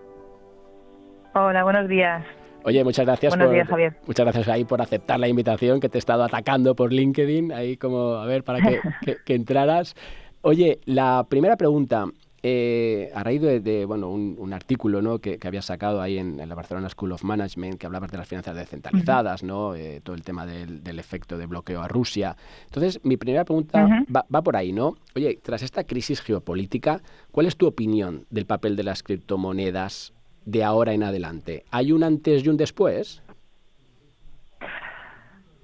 [1.36, 2.26] Hola, buenos días.
[2.66, 3.96] Oye, muchas gracias Buenos días, Javier.
[4.08, 7.78] Muchas gracias ahí por aceptar la invitación que te he estado atacando por LinkedIn, ahí
[7.78, 8.80] como, a ver, para que,
[9.34, 9.96] entraras.
[10.42, 12.06] Oye, la primera pregunta,
[12.42, 15.20] eh, a raíz de, bueno, un, artículo ¿no?
[15.20, 18.28] que, que habías sacado ahí en, la Barcelona School of Management, que hablabas de las
[18.28, 19.76] finanzas descentralizadas, ¿no?
[19.76, 22.36] Eh, todo el tema del, efecto de bloqueo a Rusia.
[22.66, 24.96] Entonces, mi primera pregunta va, va, por ahí, ¿no?
[25.16, 30.14] Oye, tras esta crisis geopolítica, ¿cuál es tu opinión del papel de las criptomonedas
[30.46, 31.64] de ahora en adelante?
[31.72, 33.24] ¿Hay un antes y un después?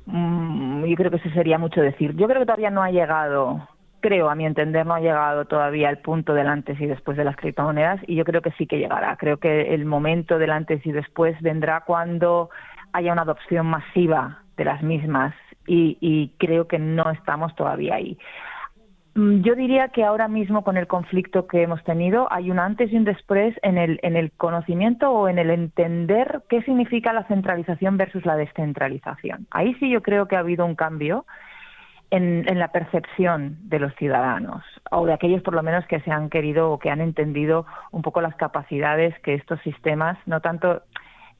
[0.05, 2.15] Mm, yo creo que eso sería mucho decir.
[2.15, 3.67] Yo creo que todavía no ha llegado,
[3.99, 7.23] creo a mi entender, no ha llegado todavía el punto del antes y después de
[7.23, 9.15] las criptomonedas y yo creo que sí que llegará.
[9.17, 12.49] Creo que el momento del antes y después vendrá cuando
[12.91, 15.35] haya una adopción masiva de las mismas
[15.67, 18.17] y, y creo que no estamos todavía ahí.
[19.19, 22.89] Mm, yo diría que ahora mismo con el conflicto que hemos tenido hay un antes
[22.93, 27.25] y un después en el, en el conocimiento o en el entender qué significa la
[27.25, 29.45] centralización versus la descentralización.
[29.51, 31.25] Ahí sí yo creo que ha habido un cambio
[32.11, 36.11] en, en, la percepción de los ciudadanos o de aquellos por lo menos que se
[36.11, 40.83] han querido o que han entendido un poco las capacidades que estos sistemas, no tanto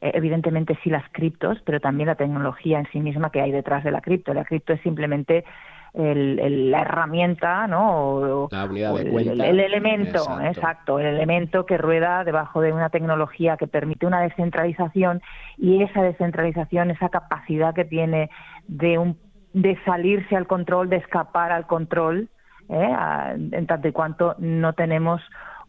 [0.02, 3.86] eh, evidentemente sí las criptos, pero también la tecnología en sí misma que hay detrás
[3.86, 4.34] de la cripto.
[4.34, 5.46] La cripto es simplemente
[5.94, 8.48] el, la herramienta, ¿no?
[8.52, 9.48] la unidad de cuenta.
[9.48, 11.00] El, elemento, exacto.
[11.00, 15.22] el elemento que rueda debajo de una tecnología que permite una descentralización
[15.58, 18.30] y esa descentralización, esa capacidad que tiene
[18.68, 19.18] de, un,
[19.54, 22.30] de salirse al control, de escapar al control,
[22.70, 22.96] ¿eh?
[23.52, 25.22] en tanto y cuanto no tenemos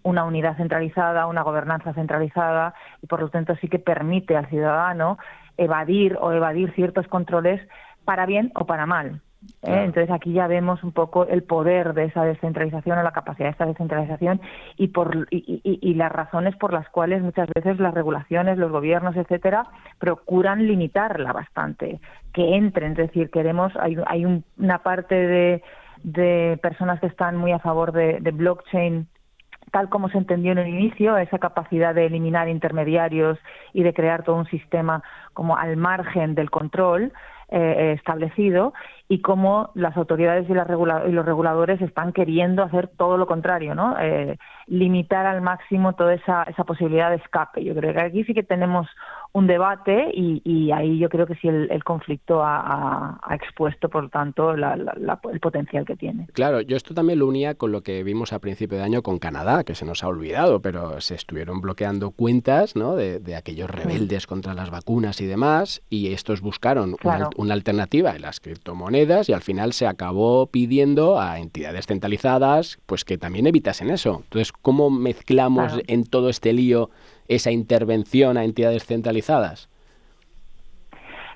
[0.02, 5.18] una unidad centralizada, una gobernanza centralizada y por lo tanto sí que permite al ciudadano
[5.56, 7.61] evadir o evadir ciertos controles
[8.04, 9.20] para bien o para mal.
[9.62, 9.83] ¿Eh?
[9.85, 13.55] Entonces aquí ya vemos un poco el poder de esa descentralización o la capacidad de
[13.55, 14.40] esa descentralización
[14.76, 19.66] y, por, y, las razones por las cuales muchas veces las regulaciones, los gobiernos, etcétera,
[19.98, 22.00] procuran limitarla bastante,
[22.33, 22.92] que entren.
[22.92, 25.62] Es decir, queremos, hay, hay una parte de,
[26.03, 29.09] de personas que están muy a favor de, de blockchain
[29.72, 33.38] tal como se entendió en el inicio, esa capacidad de eliminar intermediarios
[33.72, 37.12] y de crear todo un sistema como al margen del control,
[37.53, 38.72] eh, establecido
[39.10, 43.96] y cómo las autoridades y, y, los reguladores están queriendo hacer todo lo contrario, ¿no?
[43.98, 47.64] Eh, limitar al máximo toda esa, esa posibilidad de escape.
[47.64, 48.86] Yo creo que aquí sí que tenemos
[49.32, 54.52] un debate y, ahí yo creo que sí el, conflicto ha, expuesto, por lo tanto,
[54.52, 56.26] el potencial que tiene.
[56.32, 59.18] Claro, yo esto también lo unía con lo que vimos a principio de año con
[59.18, 62.96] Canadá, que se nos ha olvidado, pero se estuvieron bloqueando cuentas ¿no?
[62.96, 66.96] de, aquellos rebeldes contra las vacunas y demás, y estos buscaron
[67.36, 73.04] una, alternativa en las criptomonedas y al final se acabó pidiendo a entidades centralizadas pues
[73.04, 74.22] que también evitasen eso.
[74.24, 76.90] Entonces, ¿cómo mezclamos en todo este lío
[77.28, 79.68] esa intervención a entidades centralizadas?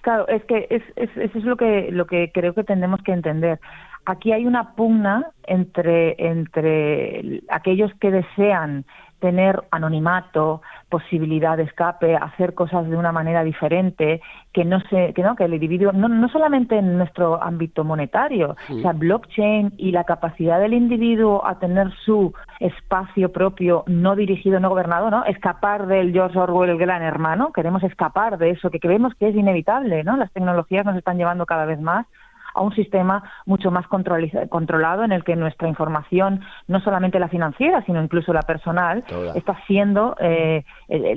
[0.02, 3.58] Claro, es que es, eso es lo que, lo que creo que tenemos que entender.
[4.04, 8.84] Aquí hay una pugna entre, entre aquellos que desean
[9.24, 10.60] tener anonimato,
[10.90, 14.20] posibilidad de escape, hacer cosas de una manera diferente,
[14.52, 18.54] que no se, que no, que el individuo, no, no solamente en nuestro ámbito monetario,
[18.70, 24.60] o sea, blockchain y la capacidad del individuo a tener su espacio propio, no dirigido,
[24.60, 25.24] no gobernado, ¿no?
[25.24, 29.34] Escapar del George Orwell, el gran hermano, queremos escapar de eso, que creemos que es
[29.34, 30.18] inevitable, ¿no?
[30.18, 32.04] Las tecnologías nos están llevando cada vez más
[32.54, 37.84] a un sistema mucho más controlado en el que nuestra información, no solamente la financiera,
[37.84, 40.64] sino incluso la personal, está siendo, eh,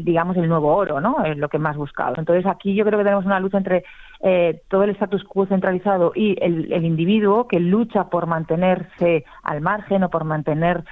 [0.02, 1.23] digamos, el nuevo oro, ¿no?
[1.23, 2.15] Es lo que más buscado.
[2.17, 3.84] Entonces aquí yo creo que tenemos una lucha entre
[4.21, 9.62] eh, todo el status quo centralizado y el, el individuo que lucha por mantenerse al
[9.62, 10.84] margen o por mantener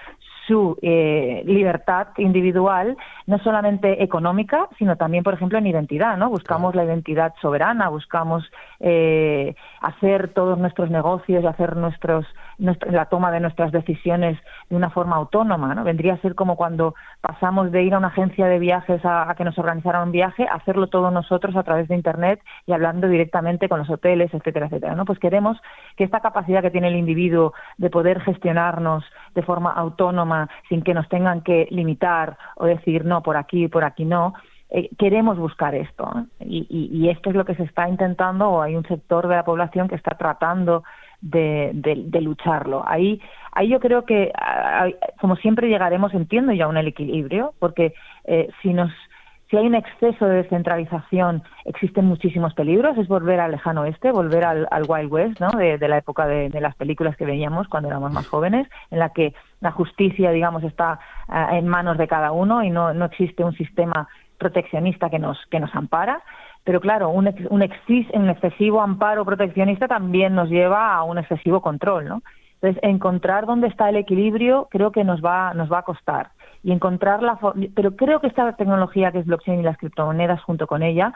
[0.48, 6.30] su eh, libertad individual, no solamente económica, sino también, por ejemplo, en identidad, ¿no?
[6.30, 8.44] Buscamos la identidad soberana, buscamos
[8.80, 12.26] eh, hacer todos nuestros negocios y hacer nuestros
[12.58, 14.38] la toma de nuestras decisiones
[14.70, 15.84] de una forma autónoma, ¿no?
[15.84, 19.44] Vendría a ser como cuando pasamos de ir a una agencia de viajes a, que
[19.44, 23.68] nos organizara un viaje, a hacerlo todos nosotros a través de internet y hablando directamente
[23.68, 25.06] con los hoteles, etcétera, etcétera, ¿no?
[25.06, 25.58] Pues queremos
[25.98, 30.94] que esta capacidad que tiene el individuo de poder gestionarnos de forma autónoma sin que
[30.94, 34.34] nos tengan que limitar o decir no por aquí, por aquí no,
[34.70, 38.76] eh, queremos buscar esto y, y, esto es lo que se está intentando o hay
[38.76, 40.84] un sector de la población que está tratando
[41.26, 42.84] de, lucharlo.
[42.88, 44.32] Ahí, ahí yo creo que,
[45.20, 47.94] como siempre, llegaremos, entiendo ya, un equilibrio, porque
[48.26, 48.92] eh, si nos
[49.50, 52.98] si hay un exceso de descentralización, existen muchísimos peligros.
[52.98, 55.52] Es volver al lejano oeste, volver al, Wild West, ¿no?
[55.52, 59.36] De, la época de, las películas que veíamos cuando éramos más jóvenes, en la que
[59.62, 63.54] la justicia, digamos, está eh, en manos de cada uno y no, no existe un
[63.54, 66.22] sistema proteccionista que nos, que nos ampara.
[66.64, 72.22] Pero claro, un, un, excesivo amparo proteccionista también nos lleva a un excesivo control, ¿no?
[72.56, 76.32] Entonces, encontrar dónde está el equilibrio creo que nos va, nos va a costar.
[76.64, 77.38] Y encontrar la
[77.76, 81.14] pero creo que esta tecnología que es blockchain y las criptomonedas junto con ella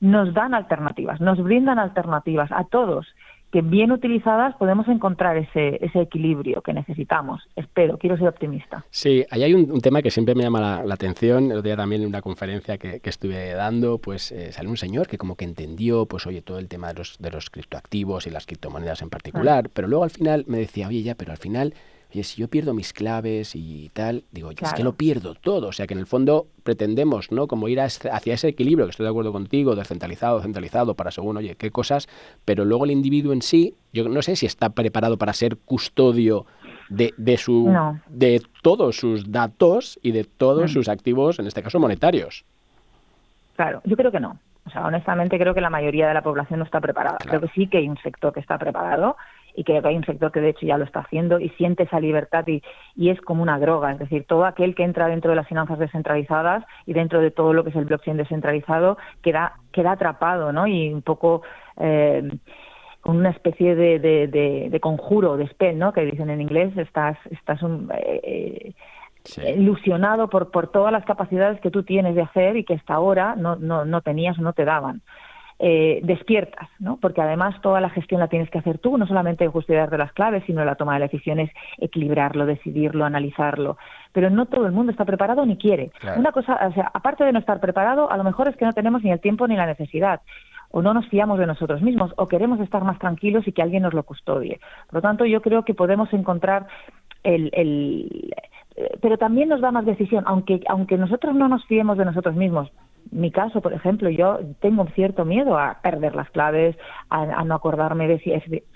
[0.00, 3.06] nos dan alternativas, nos brindan alternativas a todos
[3.52, 7.42] que bien utilizadas podemos encontrar ese, ese equilibrio que necesitamos.
[7.54, 8.84] Espero, quiero ser optimista.
[8.88, 11.44] Sí, ahí hay un, tema que siempre me llama la, atención.
[11.44, 15.06] El otro día también en una conferencia que, estuve dando, pues eh, salió un señor
[15.06, 18.30] que como que entendió, pues oye, todo el tema de los, de los criptoactivos y
[18.30, 21.74] las criptomonedas en particular, pero luego al final me decía, oye, ya, pero al final
[22.12, 25.68] oye, si yo pierdo mis claves y tal, digo, es que lo pierdo todo.
[25.68, 27.46] O sea, que en el fondo pretendemos, ¿no?
[27.46, 31.54] Como ir hacia ese equilibrio, que estoy de acuerdo contigo, descentralizado, centralizado, para según, oye,
[31.56, 32.08] qué cosas,
[32.44, 36.46] pero luego el individuo en sí, yo no sé si está preparado para ser custodio
[36.88, 37.74] de, de su,
[38.08, 40.74] de todos sus datos y de todos mm.
[40.74, 42.44] sus activos, en este caso monetarios.
[43.56, 44.38] Claro, yo creo que no.
[44.64, 47.18] O sea, honestamente creo que la mayoría de la población no está preparada.
[47.18, 49.16] Creo que sí que hay un sector que está preparado
[49.54, 52.00] y que hay un sector que de hecho ya lo está haciendo y siente esa
[52.00, 52.62] libertad y,
[52.96, 55.78] y, es como una droga, es decir, todo aquel que entra dentro de las finanzas
[55.78, 60.66] descentralizadas y dentro de todo lo que es el blockchain descentralizado queda, queda atrapado, ¿no?
[60.66, 61.42] Y un poco
[61.78, 62.28] eh,
[63.00, 65.92] con una especie de, de, de, conjuro, de spell, ¿no?
[65.92, 68.72] Que dicen en inglés, estás, estás un, eh,
[69.56, 73.34] ilusionado por, por todas las capacidades que tú tienes de hacer y que hasta ahora
[73.36, 75.02] no, no, no tenías o no te daban
[75.64, 76.96] eh, despiertas, ¿no?
[77.00, 80.12] Porque además toda la gestión la tienes que hacer tú, no solamente custodiar de las
[80.12, 83.78] claves, sino la toma de decisiones, equilibrarlo, decidirlo, analizarlo.
[84.12, 85.92] Pero no todo el mundo está preparado ni quiere.
[86.16, 88.72] Una cosa, o sea, aparte de no estar preparado, a lo mejor es que no
[88.72, 90.20] tenemos ni el tiempo ni la necesidad
[90.72, 93.84] o no nos fiamos de nosotros mismos o queremos estar más tranquilos y que alguien
[93.84, 94.58] nos lo custodie.
[94.86, 96.66] Por lo tanto, yo creo que podemos encontrar
[97.22, 98.34] el, el
[98.74, 102.34] eh, pero también nos da más decisión, aunque aunque nosotros no nos fiemos de nosotros
[102.34, 102.72] mismos,
[103.10, 106.76] mi caso, por ejemplo, yo tengo cierto miedo a perder las claves,
[107.10, 108.32] a, no acordarme de si,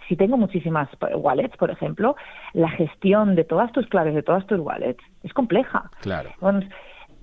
[0.09, 2.17] si tengo muchísimas wallets, por ejemplo,
[2.53, 5.91] la gestión de todas tus claves, de todas tus wallets, es compleja.
[6.01, 6.31] Claro.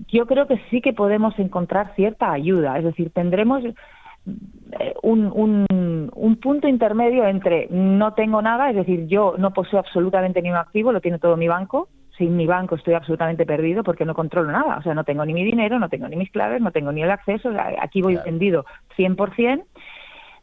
[0.08, 6.10] yo creo que sí que podemos encontrar cierta ayuda, es decir, tendremos eh, un, un,
[6.14, 10.56] un, punto intermedio entre no tengo nada, es decir, yo no poseo absolutamente ni un
[10.56, 11.88] activo, lo tiene todo mi banco,
[12.18, 14.78] sin mi banco estoy absolutamente perdido porque no controlo nada.
[14.78, 17.02] O sea, no tengo ni mi dinero, no tengo ni mis claves, no tengo ni
[17.02, 17.50] el acceso.
[17.80, 18.64] Aquí voy vendido
[18.96, 19.64] 100%.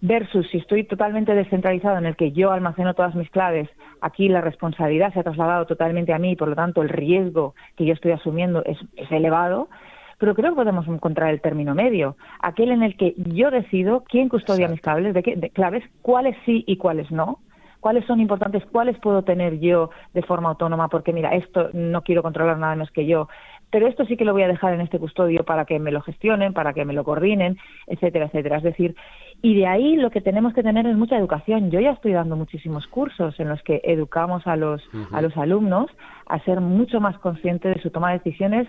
[0.04, 3.70] Versus si estoy totalmente descentralizado en el que yo almaceno todas mis claves,
[4.02, 7.86] aquí la responsabilidad se ha trasladado totalmente a mí, por lo tanto el riesgo que
[7.86, 8.80] yo estoy asumiendo es,
[9.12, 9.70] elevado
[10.18, 14.30] pero creo que podemos encontrar el término medio, aquel en el que yo decido quién
[14.30, 17.40] custodia mis claves, de qué de claves, cuáles sí y cuáles no,
[17.82, 22.24] cuáles son importantes, cuáles puedo tener yo de forma autónoma, porque mira, esto no quiero
[22.24, 23.28] controlar nada más que yo,
[23.72, 26.02] pero esto sí que lo voy a dejar en este custodio para que me lo
[26.02, 28.58] gestionen, para que me lo coordinen, etcétera, etcétera.
[28.58, 28.96] Es decir,
[29.42, 31.72] y de ahí lo que tenemos que tener es mucha educación.
[31.72, 35.90] Yo ya estoy dando muchísimos cursos en los que educamos a los, a los alumnos
[36.28, 38.68] a ser mucho más conscientes de su toma de decisiones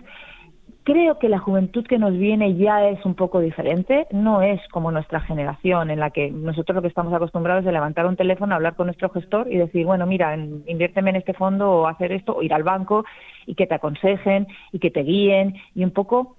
[0.85, 4.91] Creo que la juventud que nos viene ya es un poco diferente, no es como
[4.91, 8.75] nuestra generación en la que nosotros lo que estamos acostumbrados es levantar un teléfono, hablar
[8.75, 12.43] con nuestro gestor y decir, bueno, mira, inviérteme en este fondo o hacer esto, o
[12.43, 13.05] ir al banco
[13.47, 15.55] y que te aconsejen y que te guíen.
[15.73, 16.37] Y un poco,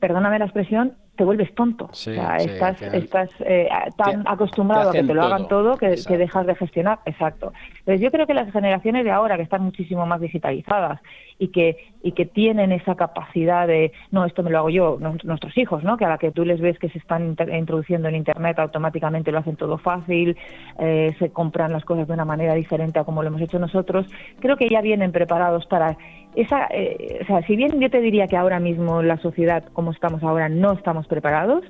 [0.00, 1.84] perdóname la expresión, te vuelves tonto.
[1.84, 6.46] o sea, estás, estás eh, tan acostumbrado a que te lo hagan todo que, dejas
[6.46, 7.00] de gestionar.
[7.04, 7.52] Exacto.
[7.80, 11.00] Entonces yo creo que las generaciones de ahora, que están muchísimo más digitalizadas
[11.38, 15.56] y que, y que tienen esa capacidad de, no, esto me lo hago yo, nuestros
[15.56, 15.96] hijos, ¿no?
[15.96, 19.38] que a la que tú les ves que se están introduciendo en Internet, automáticamente lo
[19.38, 20.36] hacen todo fácil,
[20.78, 24.06] eh, se compran las cosas de una manera diferente a como lo hemos hecho nosotros,
[24.38, 25.96] creo que ya vienen preparados para
[26.34, 29.90] esa, eh, o sea, si bien yo te diría que ahora mismo la sociedad como
[29.90, 31.64] estamos ahora no estamos preparados,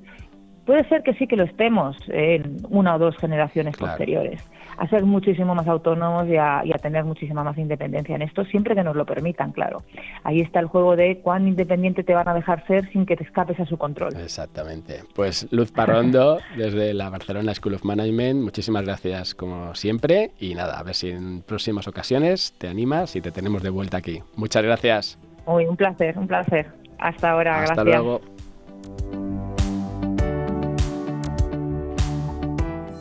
[0.66, 4.48] puede ser que sí que lo estemos en una o dos generaciones posteriores,
[4.80, 8.82] a ser muchísimo más autónomos y a, tener muchísima más independencia en esto, siempre que
[8.82, 9.82] nos lo permitan, claro.
[10.24, 13.24] Ahí está el juego de cuán independiente te van a dejar ser sin que te
[13.24, 14.16] escapes a su control.
[14.16, 15.02] Exactamente.
[15.14, 20.78] Pues Luz Parrondo, desde la Barcelona School of Management, muchísimas gracias como siempre y nada,
[20.78, 24.22] a ver si en próximas ocasiones te animas y te tenemos de vuelta aquí.
[24.34, 25.18] Muchas gracias.
[25.44, 26.68] Uy, un placer, un placer.
[26.98, 28.22] Hasta ahora, Hasta luego.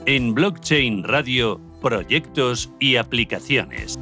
[0.06, 3.98] En Blockchain Radio, proyectos y aplicaciones.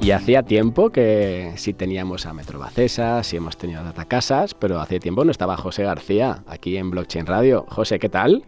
[0.00, 5.00] Y hacía tiempo que sí teníamos a Metrobacesa, sí hemos tenido a Datacasas, pero hace
[5.00, 7.64] tiempo no estaba José García aquí en Blockchain Radio.
[7.70, 8.44] José, ¿qué tal?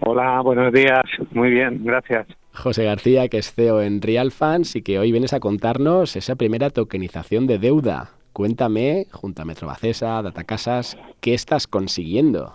[0.00, 1.02] Hola, buenos días.
[1.32, 2.26] Muy bien, gracias.
[2.54, 6.70] José García, que es CEO en Realfans y que hoy vienes a contarnos esa primera
[6.70, 8.12] tokenización de deuda.
[8.32, 12.54] Cuéntame, junto a Metrobacesa, Datacasas, ¿qué estás consiguiendo?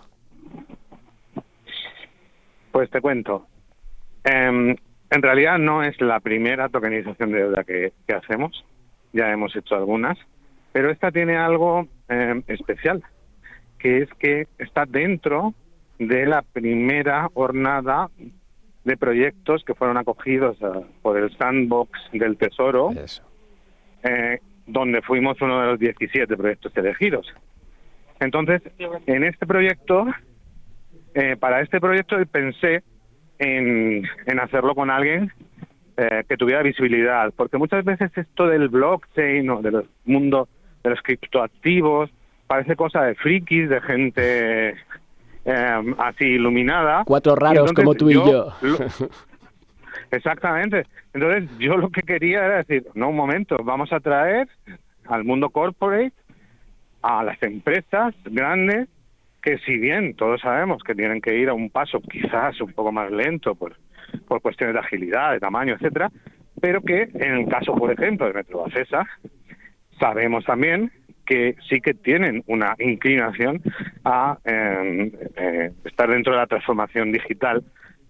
[2.79, 3.45] Pues te cuento.
[4.23, 4.69] Em,
[5.09, 8.63] en realidad no es la primera tokenización de deuda que, hacemos,
[9.11, 10.17] ya hemos hecho algunas,
[10.71, 13.03] pero esta tiene algo em, especial,
[13.79, 15.53] que es que está dentro
[15.97, 18.09] de la primera jornada
[18.85, 22.91] de proyectos que fueron acogidos eh, por el sandbox del Tesoro,
[24.03, 27.27] eh, donde fuimos uno de los 17 proyectos elegidos.
[28.21, 28.61] Entonces,
[29.05, 30.05] en este proyecto
[31.13, 32.83] eh, para este proyecto pensé
[33.39, 34.03] en,
[34.39, 35.31] hacerlo con alguien
[35.97, 40.47] eh, que tuviera visibilidad, porque muchas veces esto del blockchain o del mundo
[40.83, 42.09] de los criptoactivos
[42.47, 44.69] parece cosa de frikis, de gente
[45.45, 47.03] eh, así iluminada.
[47.05, 48.49] Cuatro raros como tú y yo.
[50.11, 50.85] exactamente.
[51.13, 54.47] Entonces yo lo que quería era decir, no, un momento, vamos a traer
[55.07, 56.13] al mundo corporate,
[57.01, 58.87] a las empresas grandes,
[59.49, 62.91] que si bien todos sabemos que tienen que ir a un paso quizás un poco
[62.91, 63.75] más lento por,
[64.27, 66.11] por cuestiones de agilidad, de tamaño, etcétera,
[66.61, 68.65] pero que en el caso, por ejemplo, de Metro
[69.99, 70.91] sabemos también
[71.25, 73.61] que sí que tienen una inclinación
[74.05, 77.63] a em, eh, estar dentro de la transformación digital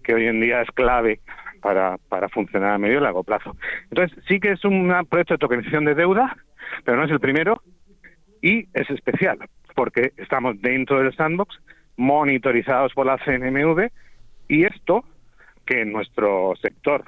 [0.04, 1.20] que hoy en día es clave
[1.62, 3.56] para, para funcionar a medio y largo plazo.
[3.90, 6.36] Entonces, sí que es un proyecto de tokenización de deuda,
[6.84, 7.62] pero no es el primero
[8.42, 9.38] y es especial,
[9.80, 11.58] porque estamos dentro del sandbox,
[11.96, 13.88] monitorizados por la CNMV,
[14.46, 15.06] y esto,
[15.64, 17.02] que en nuestro sector,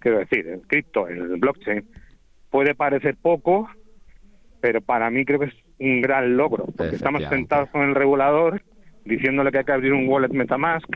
[0.00, 1.82] quiero decir, el cripto, el blockchain,
[2.50, 3.70] puede parecer poco,
[4.60, 8.60] pero para mí creo que es un gran logro, porque estamos sentados con el regulador
[9.06, 10.94] diciéndole que hay que abrir un wallet MetaMask,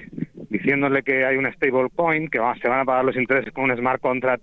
[0.51, 4.03] diciéndole que hay una stablecoin, que se van a pagar los intereses con un smart
[4.03, 4.43] contract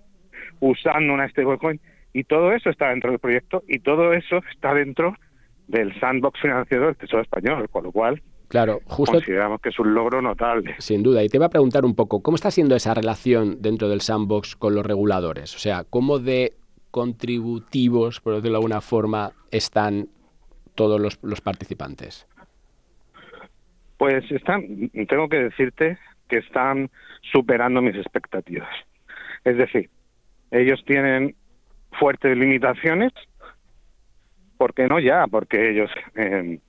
[0.58, 1.78] usando una stablecoin,
[2.12, 5.14] y todo eso está dentro del proyecto y todo eso está dentro
[5.68, 9.14] del sandbox financiero del Tesoro Español, con lo cual Claro, justo.
[9.14, 10.74] Consideramos que es un logro notable.
[10.76, 11.24] Sin duda.
[11.24, 14.56] Y te iba a preguntar un poco, ¿cómo está siendo esa relación dentro del sandbox
[14.56, 15.56] con los reguladores?
[15.56, 16.52] O sea, ¿cómo de
[16.90, 20.08] contributivos, por decirlo de alguna forma, están
[20.74, 22.26] todos los, los participantes?
[23.96, 25.96] Pues están, tengo que decirte
[26.28, 26.90] que están
[27.22, 28.68] superando mis expectativas.
[29.44, 29.88] Es decir,
[30.50, 31.36] ellos tienen
[31.98, 33.14] fuertes limitaciones
[34.62, 35.26] ¿Por qué no ya?
[35.28, 36.60] Porque ellos, eh,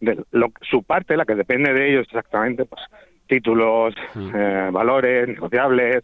[0.00, 0.24] de
[0.62, 2.82] su parte, la que depende de ellos exactamente, pues
[3.28, 3.94] títulos,
[4.34, 6.02] eh, valores, negociables,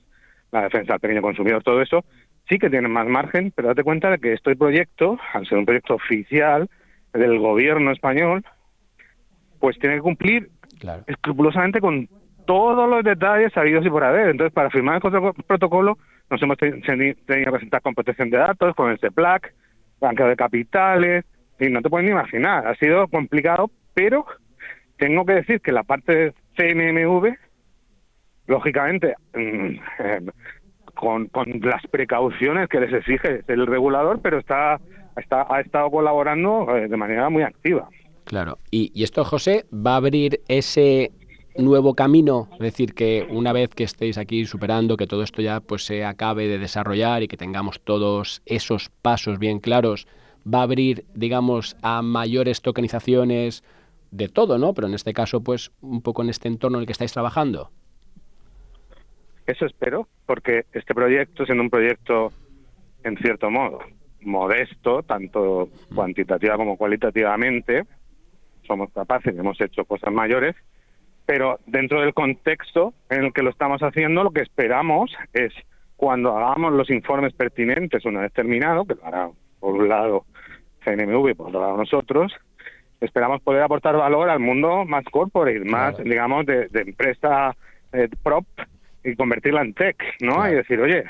[0.52, 2.04] la defensa del pequeño consumidor, todo eso,
[2.48, 5.64] sí que tienen más margen, pero date cuenta de que este proyecto, al ser un
[5.64, 6.70] proyecto oficial
[7.12, 8.44] del gobierno español,
[9.58, 10.48] pues tiene que cumplir
[11.08, 12.08] escrupulosamente con
[12.46, 14.28] todos los detalles sabidos y por haber.
[14.28, 15.98] Entonces, para firmar el protocolo,
[16.30, 19.52] nos hemos tenido que presentar con protección de datos, con el CEPLAC,
[20.00, 21.24] banqueo de capitales,
[21.62, 24.26] y no te puedes ni imaginar, ha sido complicado, pero
[24.98, 27.36] tengo que decir que la parte de
[28.46, 29.66] lógicamente, mm,
[30.00, 30.20] eh,
[30.94, 34.80] con, con, las precauciones que les exige el regulador, pero está,
[35.16, 37.88] está ha estado colaborando eh, de manera muy activa.
[38.24, 38.58] Claro.
[38.70, 41.12] Y, y, esto, José, va a abrir ese
[41.56, 45.60] nuevo camino, es decir, que una vez que estéis aquí superando, que todo esto ya
[45.60, 50.06] pues se acabe de desarrollar y que tengamos todos esos pasos bien claros,
[50.46, 53.64] va a abrir, digamos, a mayores tokenizaciones
[54.10, 54.74] de todo, ¿no?
[54.74, 57.70] Pero en este caso, pues un poco en este entorno en el que estáis trabajando.
[59.46, 62.32] Eso espero, porque este proyecto, siendo un proyecto,
[63.02, 63.80] en cierto modo,
[64.20, 67.84] modesto, tanto cuantitativa como cualitativamente,
[68.66, 70.54] somos capaces, hemos hecho cosas mayores,
[71.26, 75.52] pero dentro del contexto en el que lo estamos haciendo, lo que esperamos es
[75.96, 79.30] cuando hagamos los informes pertinentes una vez terminado, que lo hará
[79.60, 80.24] por un lado
[80.84, 82.32] CNMV por otro lado nosotros,
[83.00, 87.56] esperamos poder aportar valor al mundo más corporate, más, digamos, de, empresa
[87.92, 88.46] eh, prop
[89.04, 90.48] y convertirla en tech, ¿no?
[90.48, 91.04] Y decir, oye,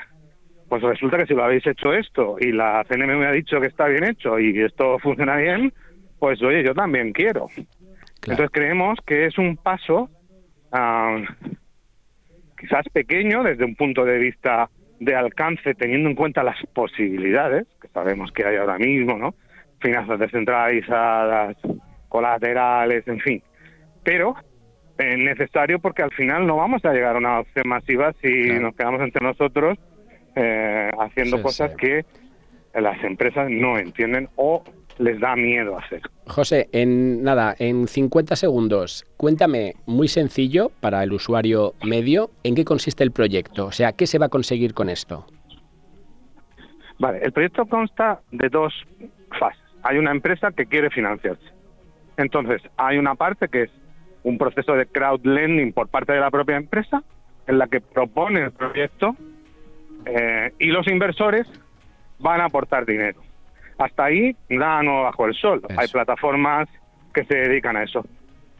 [0.67, 3.67] pues resulta que si lo habéis hecho esto y la CNM me ha dicho que
[3.67, 5.71] está bien hecho y esto funciona bien,
[6.19, 7.47] pues oye, yo también quiero.
[8.21, 10.09] Entonces creemos que es un paso
[10.71, 11.49] uh,
[12.57, 14.69] quizás pequeño desde un punto de vista
[14.99, 19.35] de alcance, teniendo en cuenta las posibilidades que sabemos que hay ahora mismo, ¿no?
[19.83, 21.55] Finanzas descentralizadas,
[22.09, 23.43] colaterales, en fin.
[24.03, 24.35] Pero
[24.97, 28.75] es necesario porque al final no vamos a llegar a una opción masiva si nos
[28.75, 29.77] quedamos entre nosotros
[30.35, 32.05] eh, haciendo cosas que
[32.73, 34.63] las empresas no entienden o
[34.97, 36.01] les da miedo hacer.
[36.27, 42.65] José, en nada, en 50 segundos, cuéntame muy sencillo para el usuario medio en qué
[42.65, 45.25] consiste el proyecto, o sea, qué se va a conseguir con esto.
[46.99, 48.73] Vale, el proyecto consta de dos.
[49.83, 51.45] Hay una empresa que quiere financiarse.
[52.17, 53.71] Entonces, hay una parte que es
[54.23, 57.03] un proceso de crowd lending por parte de la propia empresa,
[57.47, 59.15] en la que propone el proyecto
[60.05, 61.47] eh, y los inversores
[62.19, 63.21] van a aportar dinero.
[63.77, 65.61] Hasta ahí nada nuevo bajo el sol.
[65.77, 66.69] Hay plataformas
[67.13, 68.05] que se dedican a eso.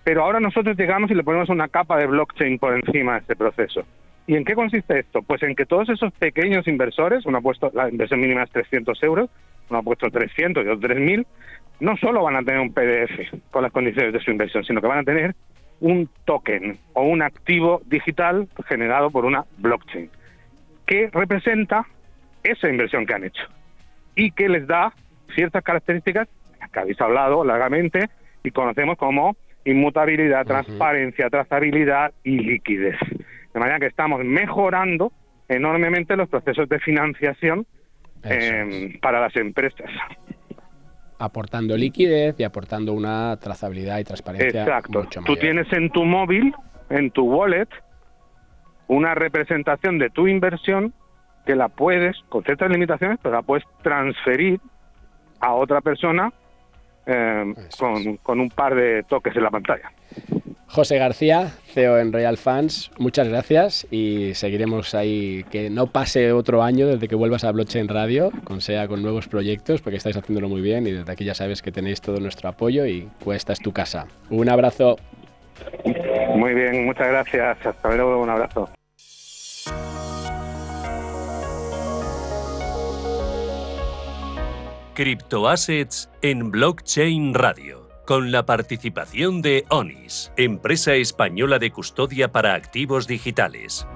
[0.03, 3.35] Pero ahora nosotros llegamos y le ponemos una capa de blockchain por encima de este
[3.35, 3.85] proceso.
[4.27, 5.21] ¿Y en qué consiste esto?
[5.21, 9.01] Pues en que todos esos pequeños inversores, uno ha puesto, la inversión mínima es 300
[9.03, 9.29] euros,
[9.69, 11.25] uno ha puesto 300 y otro 3.000,
[11.79, 14.87] no solo van a tener un PDF con las condiciones de su inversión, sino que
[14.87, 15.35] van a tener
[15.79, 20.09] un token o un activo digital generado por una blockchain
[20.85, 21.85] que representa
[22.43, 23.43] esa inversión que han hecho
[24.15, 24.93] y que les da
[25.35, 26.27] ciertas características
[26.71, 28.09] que habéis hablado largamente
[28.43, 29.35] y conocemos como
[29.65, 32.97] inmutabilidad, transparencia, trazabilidad y liquidez.
[33.53, 35.11] De manera que estamos mejorando
[35.47, 37.65] enormemente los procesos de financiación
[38.23, 39.89] eh, para las empresas.
[41.19, 44.63] Aportando liquidez y aportando una trazabilidad y transparencia.
[44.63, 45.07] Exacto.
[45.25, 46.53] Tú tienes en tu móvil,
[46.89, 47.67] en tu wallet,
[48.87, 50.93] una representación de tu inversión
[51.45, 54.59] que la puedes, con ciertas limitaciones, pero la puedes transferir
[55.39, 56.31] a otra persona
[57.05, 59.91] eh, con, con, un par de toques en la pantalla.
[60.73, 66.63] José García, CEO en Royal Fans, muchas gracias y seguiremos ahí, que no pase otro
[66.63, 70.49] año desde que vuelvas a Blockchain Radio, con sea con nuevos proyectos, porque estáis haciéndolo
[70.49, 73.59] muy bien y desde aquí ya sabes que tenéis todo nuestro apoyo y cuesta es
[73.59, 74.07] tu casa.
[74.31, 74.97] Un abrazo.
[76.35, 77.63] Muy bien, muchas gracias.
[77.63, 78.67] Hasta luego, un abrazo.
[84.95, 93.07] Criptoassets en Blockchain Radio, con la participación de ONIS, empresa española de custodia para activos
[93.07, 93.87] digitales.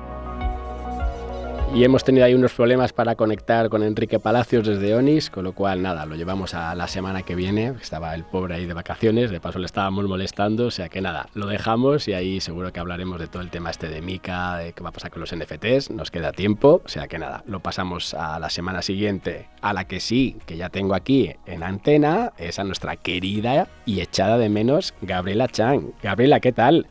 [1.75, 5.53] Y hemos tenido ahí unos problemas para conectar con Enrique Palacios desde Onis, con lo
[5.53, 7.73] cual nada, lo llevamos a la semana que viene.
[7.79, 11.27] Estaba el pobre ahí de vacaciones, de paso le estábamos molestando, o sea que nada,
[11.35, 14.73] lo dejamos y ahí seguro que hablaremos de todo el tema este de Mica, de
[14.73, 17.59] qué va a pasar con los NFTs, nos queda tiempo, o sea que nada, lo
[17.59, 22.33] pasamos a la semana siguiente, a la que sí, que ya tengo aquí en antena,
[22.39, 25.91] es a nuestra querida y echada de menos Gabriela Chang.
[26.01, 26.87] Gabriela, ¿qué tal?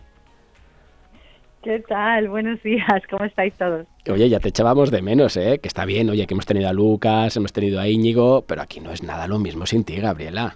[1.66, 2.28] ¿Qué tal?
[2.28, 3.88] Buenos días, ¿cómo estáis todos?
[4.08, 5.58] Oye, ya te echábamos de menos, ¿eh?
[5.60, 8.78] Que está bien, oye, que hemos tenido a Lucas, hemos tenido a Íñigo, pero aquí
[8.78, 10.54] no es nada lo mismo sin ti, Gabriela.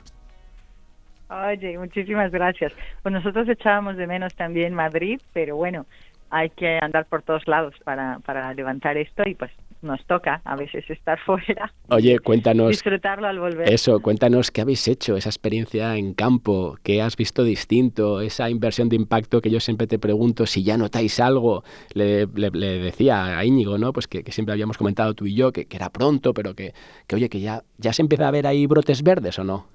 [1.29, 2.73] Oye, muchísimas gracias.
[3.03, 5.85] Pues nosotros echábamos de menos también Madrid, pero bueno,
[6.31, 9.51] hay que andar por todos lados para, para levantar esto y pues
[9.83, 11.73] nos toca a veces estar fuera.
[11.89, 12.71] Oye, cuéntanos.
[12.71, 13.73] Disfrutarlo al volver.
[13.73, 18.89] Eso, cuéntanos qué habéis hecho, esa experiencia en campo, qué has visto distinto, esa inversión
[18.89, 21.65] de impacto que yo siempre te pregunto si ya notáis algo.
[21.95, 23.93] Le, decía a Íñigo, ¿no?
[23.93, 26.73] Pues que, siempre habíamos comentado tú y yo que, era pronto, pero que,
[27.07, 29.67] que, oye, que ya, ya se empieza a ver ahí brotes verdes o no.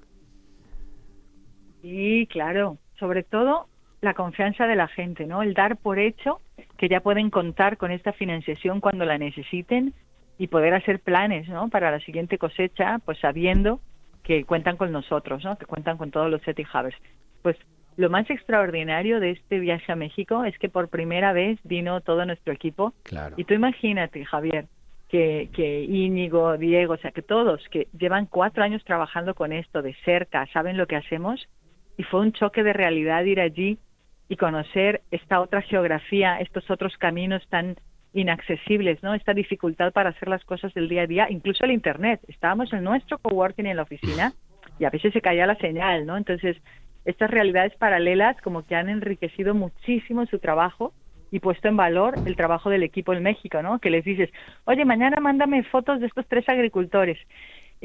[1.82, 2.78] Sí, claro.
[2.98, 3.68] Sobre todo
[4.02, 5.42] la confianza de la gente, ¿no?
[5.42, 6.40] El dar por hecho
[6.78, 9.94] que ya pueden contar con esta financiación cuando la necesiten
[10.38, 11.70] y poder hacer planes, ¿no?
[11.70, 13.80] Para la siguiente cosecha, pues sabiendo
[14.24, 15.58] que cuentan con nosotros, ¿no?
[15.58, 16.98] Que cuentan con todos los City Havers.
[17.42, 17.58] Pues
[17.96, 22.26] lo más extraordinario de este viaje a México es que por primera vez vino todo
[22.26, 22.94] nuestro equipo.
[23.04, 23.36] Claro.
[23.38, 24.66] Y tú imagínate, Javier,
[25.08, 29.82] que, que Íñigo, Diego, o sea, que todos que llevan cuatro años trabajando con esto
[29.82, 31.48] de cerca, saben lo que hacemos,
[31.98, 33.78] y fue un choque de realidad ir allí
[34.28, 37.76] y conocer esta otra geografía, estos otros caminos tan
[38.14, 39.14] inaccesibles, ¿no?
[39.14, 42.22] Esta dificultad para hacer las cosas del día a día, incluso el internet.
[42.28, 44.34] Estábamos en nuestro coworking en la oficina
[44.80, 46.18] y a veces se caía la señal, ¿no?
[46.18, 46.58] Entonces,
[47.04, 50.94] estas realidades paralelas como que han enriquecido muchísimo su trabajo
[51.30, 53.80] y puesto en valor el trabajo del equipo en México, ¿no?
[53.80, 54.30] Que les dices,
[54.64, 57.18] oye, mañana mándame fotos de estos tres agricultores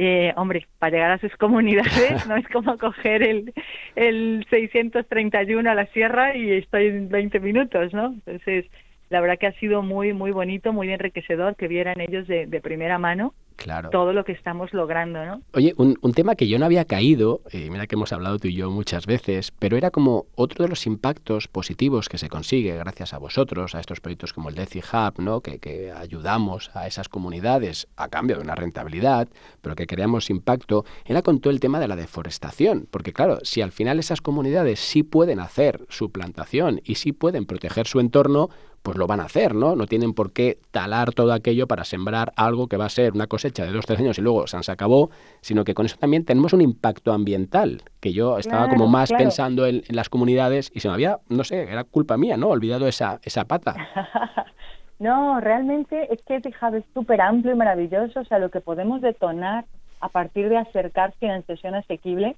[0.02, 3.52] eh, hombre, para llegar a sus comunidades no es como coger el,
[3.96, 8.06] el 631 a la sierra y estoy en 20 minutos, ¿no?
[8.06, 8.64] Entonces,
[9.10, 12.60] la verdad que ha sido muy, muy bonito, muy enriquecedor que vieran ellos de, de
[12.62, 13.90] primera mano claro.
[13.90, 15.42] todo lo que estamos logrando, ¿no?
[15.52, 18.54] Oye, un, tema que yo no había caído, eh, mira que hemos hablado tú y
[18.54, 23.14] yo muchas veces, pero era como otro de los impactos positivos que se consigue gracias
[23.14, 25.40] a vosotros, a estos proyectos como el Deci Hub, ¿no?
[25.40, 29.28] Que, que, ayudamos a esas comunidades a cambio de una rentabilidad,
[29.60, 33.62] pero que creamos impacto, era con todo el tema de la deforestación, porque claro, si
[33.62, 38.48] al final esas comunidades sí pueden hacer su plantación y sí pueden proteger su entorno,
[38.82, 39.76] pues lo van a hacer, ¿no?
[39.76, 43.26] No tienen por qué talar todo aquello para sembrar algo que va a ser una
[43.26, 45.10] cosecha de dos, tres años y luego se acabó,
[45.40, 49.66] sino que con eso también tenemos un impacto ambiental, que yo estaba como más pensando
[49.66, 52.48] en, las comunidades y se me había, no sé, era culpa mía, ¿no?
[52.48, 53.74] Olvidado esa, esa pata.
[54.98, 59.66] no, realmente es que es súper amplio y maravilloso, o sea, lo que podemos detonar
[60.00, 62.36] a partir de acercar financiación asequible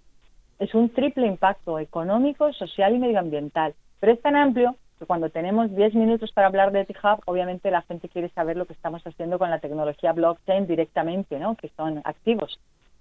[0.58, 3.74] es un triple impacto económico, social y medioambiental.
[4.00, 4.76] Pero es tan amplio
[5.06, 8.72] cuando tenemos 10 minutos para hablar de T-Hub, obviamente la gente quiere saber lo que
[8.72, 11.56] estamos haciendo con la tecnología blockchain directamente, ¿no?
[11.56, 12.58] que son activos.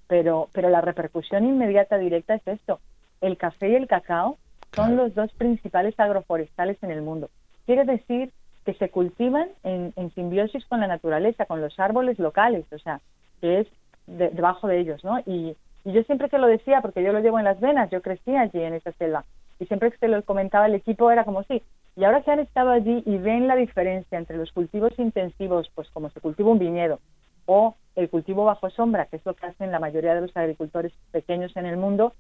[0.08, 2.80] Pero, pero la repercusión inmediata directa es esto.
[3.22, 4.38] El café y el cacao
[4.74, 7.30] son los dos principales agroforestales en el mundo.
[7.66, 8.32] Quiere decir
[8.66, 13.02] que se cultivan en, simbiosis con la naturaleza, con los árboles locales, o sea,
[13.39, 13.68] que es
[14.08, 15.20] debajo de ellos, ¿no?
[15.26, 18.02] Y, y yo siempre que lo decía, porque yo lo llevo en las venas, yo
[18.02, 19.26] crecí allí en esa selva,
[19.60, 21.62] y siempre que se lo comentaba el equipo era como, sí,
[21.95, 25.89] y ahora que han estado allí y ven la diferencia entre los cultivos intensivos, pues
[25.91, 26.99] como se cultiva un viñedo,
[27.45, 30.93] o el cultivo bajo sombra, que es lo que hacen la mayoría de los agricultores
[31.11, 32.13] pequeños en el mundo,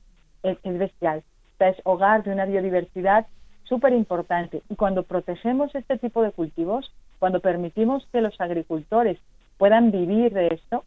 [0.43, 1.23] es, bestial.
[1.59, 3.27] O es hogar de una biodiversidad
[3.63, 4.61] súper importante.
[4.69, 9.19] Y cuando protegemos este tipo de cultivos, cuando permitimos que los agricultores
[9.57, 10.83] puedan vivir de esto,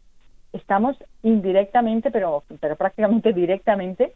[0.53, 4.13] estamos indirectamente, pero, pero prácticamente directamente,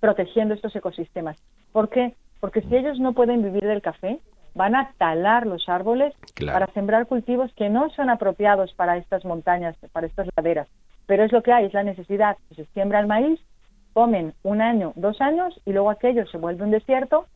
[0.00, 1.36] protegiendo estos ecosistemas.
[1.72, 2.14] ¿Por qué?
[2.42, 4.18] Porque si ellos no pueden vivir del café,
[4.56, 6.12] van a talar los árboles
[6.44, 10.66] para sembrar cultivos que no son apropiados para estas montañas, para estas laderas.
[11.06, 12.36] Pero es lo que hay, es la necesidad.
[12.56, 13.38] Se siembra el maíz,
[13.92, 17.26] comen un año, dos años y luego aquello se vuelve un desierto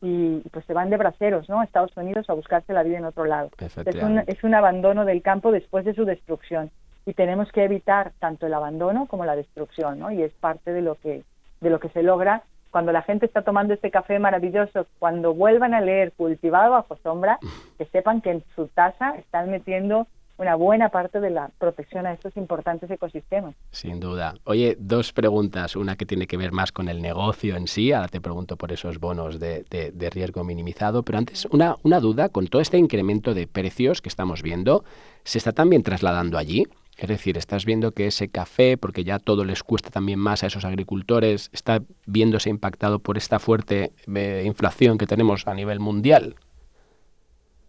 [0.00, 1.60] y pues se van de braceros ¿no?
[1.60, 3.50] a Estados Unidos a buscarse la vida en otro lado.
[3.58, 6.70] Es un, es un abandono del campo después de su destrucción
[7.04, 10.10] y tenemos que evitar tanto el abandono como la destrucción ¿no?
[10.10, 11.24] y es parte de lo que
[11.60, 12.42] de lo que se logra
[12.76, 17.38] cuando la gente está tomando este café maravilloso, cuando vuelvan a leer Cultivado bajo sombra,
[17.78, 20.06] que sepan que en su taza están metiendo
[20.36, 23.54] una buena parte de la protección a estos importantes ecosistemas.
[23.70, 24.34] Sin duda.
[24.44, 25.74] Oye, dos preguntas.
[25.74, 27.92] Una que tiene que ver más con el negocio en sí.
[27.92, 31.02] Ahora te pregunto por esos bonos de, de riesgo minimizado.
[31.02, 32.28] Pero antes, una, una duda.
[32.28, 34.84] Con todo este incremento de precios que estamos viendo,
[35.24, 36.66] ¿se está también trasladando allí?
[36.96, 40.46] Es decir, estás viendo que ese café, porque ya todo les cuesta también más a
[40.46, 46.36] esos agricultores, está viéndose impactado por esta fuerte eh, inflación que tenemos a nivel mundial.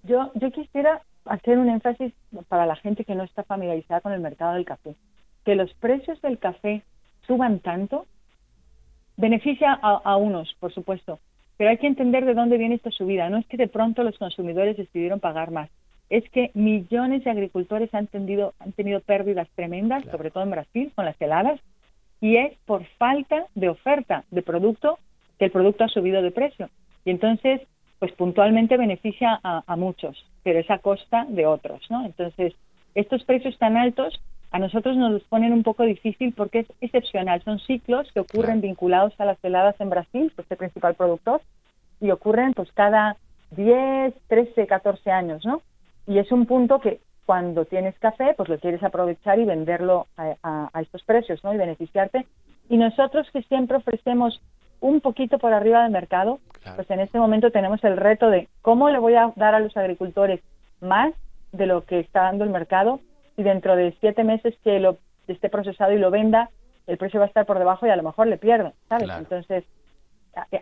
[0.04, 2.14] Yo, yo quisiera hacer un énfasis
[2.48, 4.96] para la gente que no está familiarizada con el mercado del café.
[5.44, 6.84] Que los precios del café
[7.26, 8.06] suban tanto
[9.18, 11.20] beneficia a unos, por supuesto,
[11.58, 13.30] pero hay que entender de dónde viene esta subida.
[13.30, 15.70] No es que de pronto los consumidores decidieron pagar más
[16.10, 20.92] es que millones de agricultores han tenido, han tenido pérdidas tremendas, sobre todo en Brasil,
[20.96, 21.60] con las heladas,
[22.22, 25.00] y es por falta de oferta de producto
[25.38, 26.70] que el producto ha subido de precio.
[27.06, 27.62] Y entonces,
[28.00, 32.06] pues puntualmente beneficia a, muchos, pero es a costa de otros, ¿no?
[32.06, 32.54] Entonces,
[32.96, 37.44] Estos precios tan altos a nosotros nos los ponen un poco difícil porque es excepcional.
[37.44, 41.42] Son ciclos que ocurren vinculados a las heladas en Brasil, que es el principal productor,
[42.00, 43.18] y ocurren pues cada
[43.52, 45.62] 10, 13, 14 años, ¿no?
[46.08, 50.70] Y es un punto que cuando tienes café, pues lo quieres aprovechar y venderlo a,
[50.82, 51.54] estos precios, ¿no?
[51.54, 52.26] Y beneficiarte.
[52.70, 54.42] Y nosotros que siempre ofrecemos
[54.80, 56.40] un poquito por arriba del mercado,
[56.76, 59.76] pues en este momento tenemos el reto de cómo le voy a dar a los
[59.76, 60.42] agricultores
[60.80, 61.14] más
[61.52, 63.02] de lo que está dando el mercado
[63.36, 64.98] y dentro de siete meses que lo
[65.28, 66.50] esté procesado y lo venda,
[66.86, 69.10] el precio va a estar por debajo y a lo mejor le pierdo, ¿sabes?
[69.18, 69.66] Entonces,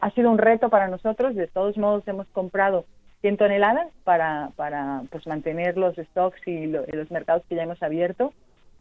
[0.01, 1.35] ha sido un reto para nosotros.
[1.35, 2.85] De todos modos, hemos comprado
[3.21, 8.33] 100 toneladas para, para pues, mantener los stocks y los mercados que ya hemos abierto,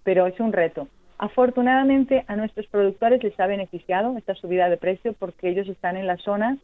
[0.02, 0.88] pero es un reto.
[1.18, 6.06] Afortunadamente, a nuestros productores les ha beneficiado esta subida de precio porque ellos están en
[6.06, 6.58] la zona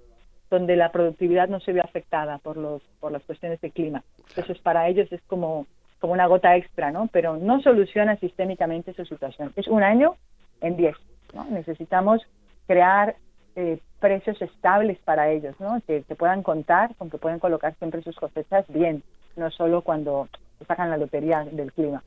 [0.51, 4.03] donde la productividad no se ve afectada por, los, por las cuestiones de clima.
[4.37, 5.67] Eso es para ellos es como,
[6.01, 7.09] como una gota extra, ¿no?
[7.13, 9.53] Pero no soluciona sistémicamente su situación.
[9.55, 10.17] Es un año
[10.61, 10.97] en 10.
[11.35, 11.45] ¿no?
[11.45, 12.21] Necesitamos
[12.67, 13.15] crear
[13.57, 15.81] eh, precios estables para ellos, ¿no?
[15.87, 19.03] Que, puedan contar con que pueden colocar siempre sus cosechas bien,
[19.37, 20.29] no solo cuando
[20.67, 22.03] sacan la lotería del clima.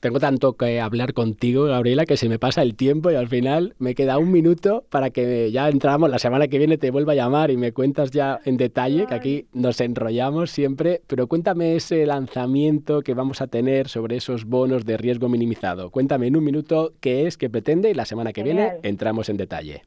[0.00, 3.74] Tengo tanto que hablar contigo, Gabriela, que se me pasa el tiempo y al final
[3.78, 6.10] me queda un minuto para que ya entramos.
[6.10, 9.14] La semana que viene te vuelva a llamar y me cuentas ya en detalle, que
[9.14, 11.00] aquí nos enrollamos siempre.
[11.06, 15.90] Pero cuéntame ese lanzamiento que vamos a tener sobre esos bonos de riesgo minimizado.
[15.90, 19.36] Cuéntame en un minuto qué es, qué pretende y la semana que viene entramos en
[19.36, 19.84] detalle.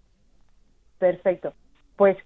[1.00, 1.54] Perfecto.
[1.96, 2.18] Pues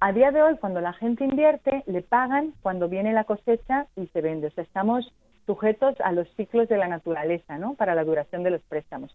[0.00, 4.06] a día de hoy, cuando la gente invierte, le pagan cuando viene la cosecha y
[4.08, 4.46] se vende.
[4.46, 5.12] O sea, estamos
[5.46, 7.74] sujetos a los ciclos de la naturaleza, ¿no?
[7.74, 9.14] Para la duración de los préstamos.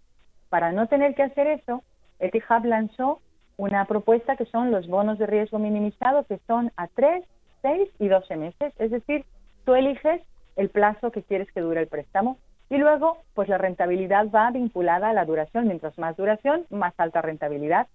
[0.49, 1.83] Para no tener que hacer eso,
[2.19, 3.19] Etihad lanzó
[3.57, 7.23] una propuesta que son los bonos de riesgo minimizado, que son a 3,
[7.61, 8.73] 6 y 12 meses.
[8.77, 9.25] Es decir,
[9.65, 10.21] tú eliges
[10.55, 12.37] el plazo que quieres que dure el préstamo
[12.69, 15.67] y luego, pues la rentabilidad va vinculada a la duración.
[15.67, 17.87] Mientras más duración, más alta rentabilidad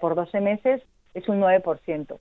[0.00, 0.82] por 12 meses
[1.14, 2.18] es un 9%.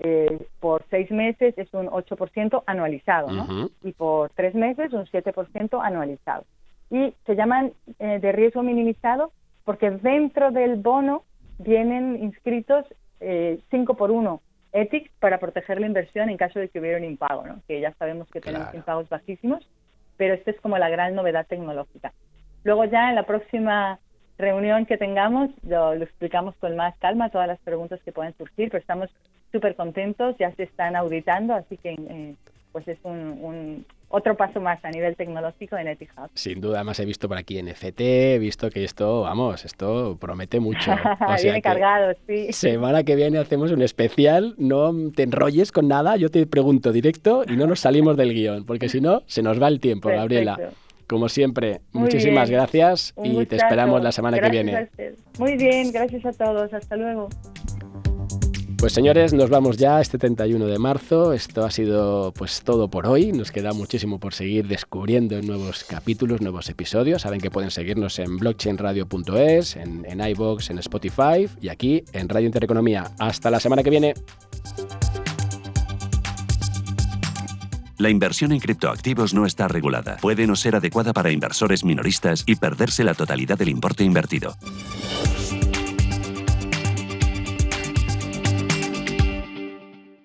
[0.00, 3.70] Eh, por 6 meses es un 8% anualizado, ¿no?
[3.82, 6.44] Y por 3 meses un 7% anualizado.
[6.90, 9.32] Y se llaman eh, de riesgo minimizado
[9.64, 11.22] porque dentro del bono
[11.58, 12.84] vienen inscritos
[13.18, 14.40] 5 eh, por 1
[14.72, 17.60] ETICS para proteger la inversión en caso de que hubiera un impago, ¿no?
[17.68, 19.66] Que ya sabemos que tenemos impagos bajísimos,
[20.16, 22.12] pero esta es como la gran novedad tecnológica.
[22.64, 24.00] Luego ya en la próxima
[24.38, 28.80] reunión que tengamos lo, explicamos con más calma, todas las preguntas que pueden surgir, pero
[28.80, 29.10] estamos
[29.52, 32.34] súper contentos, ya se están auditando, así que eh,
[32.72, 36.30] pues es un, otro paso más a nivel tecnológico en Etihad.
[36.34, 40.58] Sin duda, además he visto por aquí NFT, he visto que esto, vamos, esto promete
[40.58, 40.92] mucho.
[41.28, 42.52] O viene cargado, sí.
[42.52, 47.44] Semana que viene hacemos un especial, no te enrolles con nada, yo te pregunto directo
[47.48, 50.58] y no nos salimos del guion, porque si no, se nos va el tiempo, Gabriela.
[51.06, 54.88] Como siempre, muchísimas gracias y te esperamos la semana que viene.
[55.38, 56.72] Muy bien, gracias a todos.
[56.72, 57.28] Hasta luego.
[58.84, 61.32] Pues señores, nos vamos ya este 31 de marzo.
[61.32, 63.32] Esto ha sido pues todo por hoy.
[63.32, 67.22] Nos queda muchísimo por seguir descubriendo nuevos capítulos, nuevos episodios.
[67.22, 72.44] Saben que pueden seguirnos en blockchainradio.es, en, en iBox, en Spotify y aquí en Radio
[72.44, 73.04] Intereconomía.
[73.18, 74.14] Hasta la semana que viene.
[77.96, 80.16] La inversión en criptoactivos no está regulada.
[80.16, 84.56] Puede no ser adecuada para inversores minoristas y perderse la totalidad del importe invertido.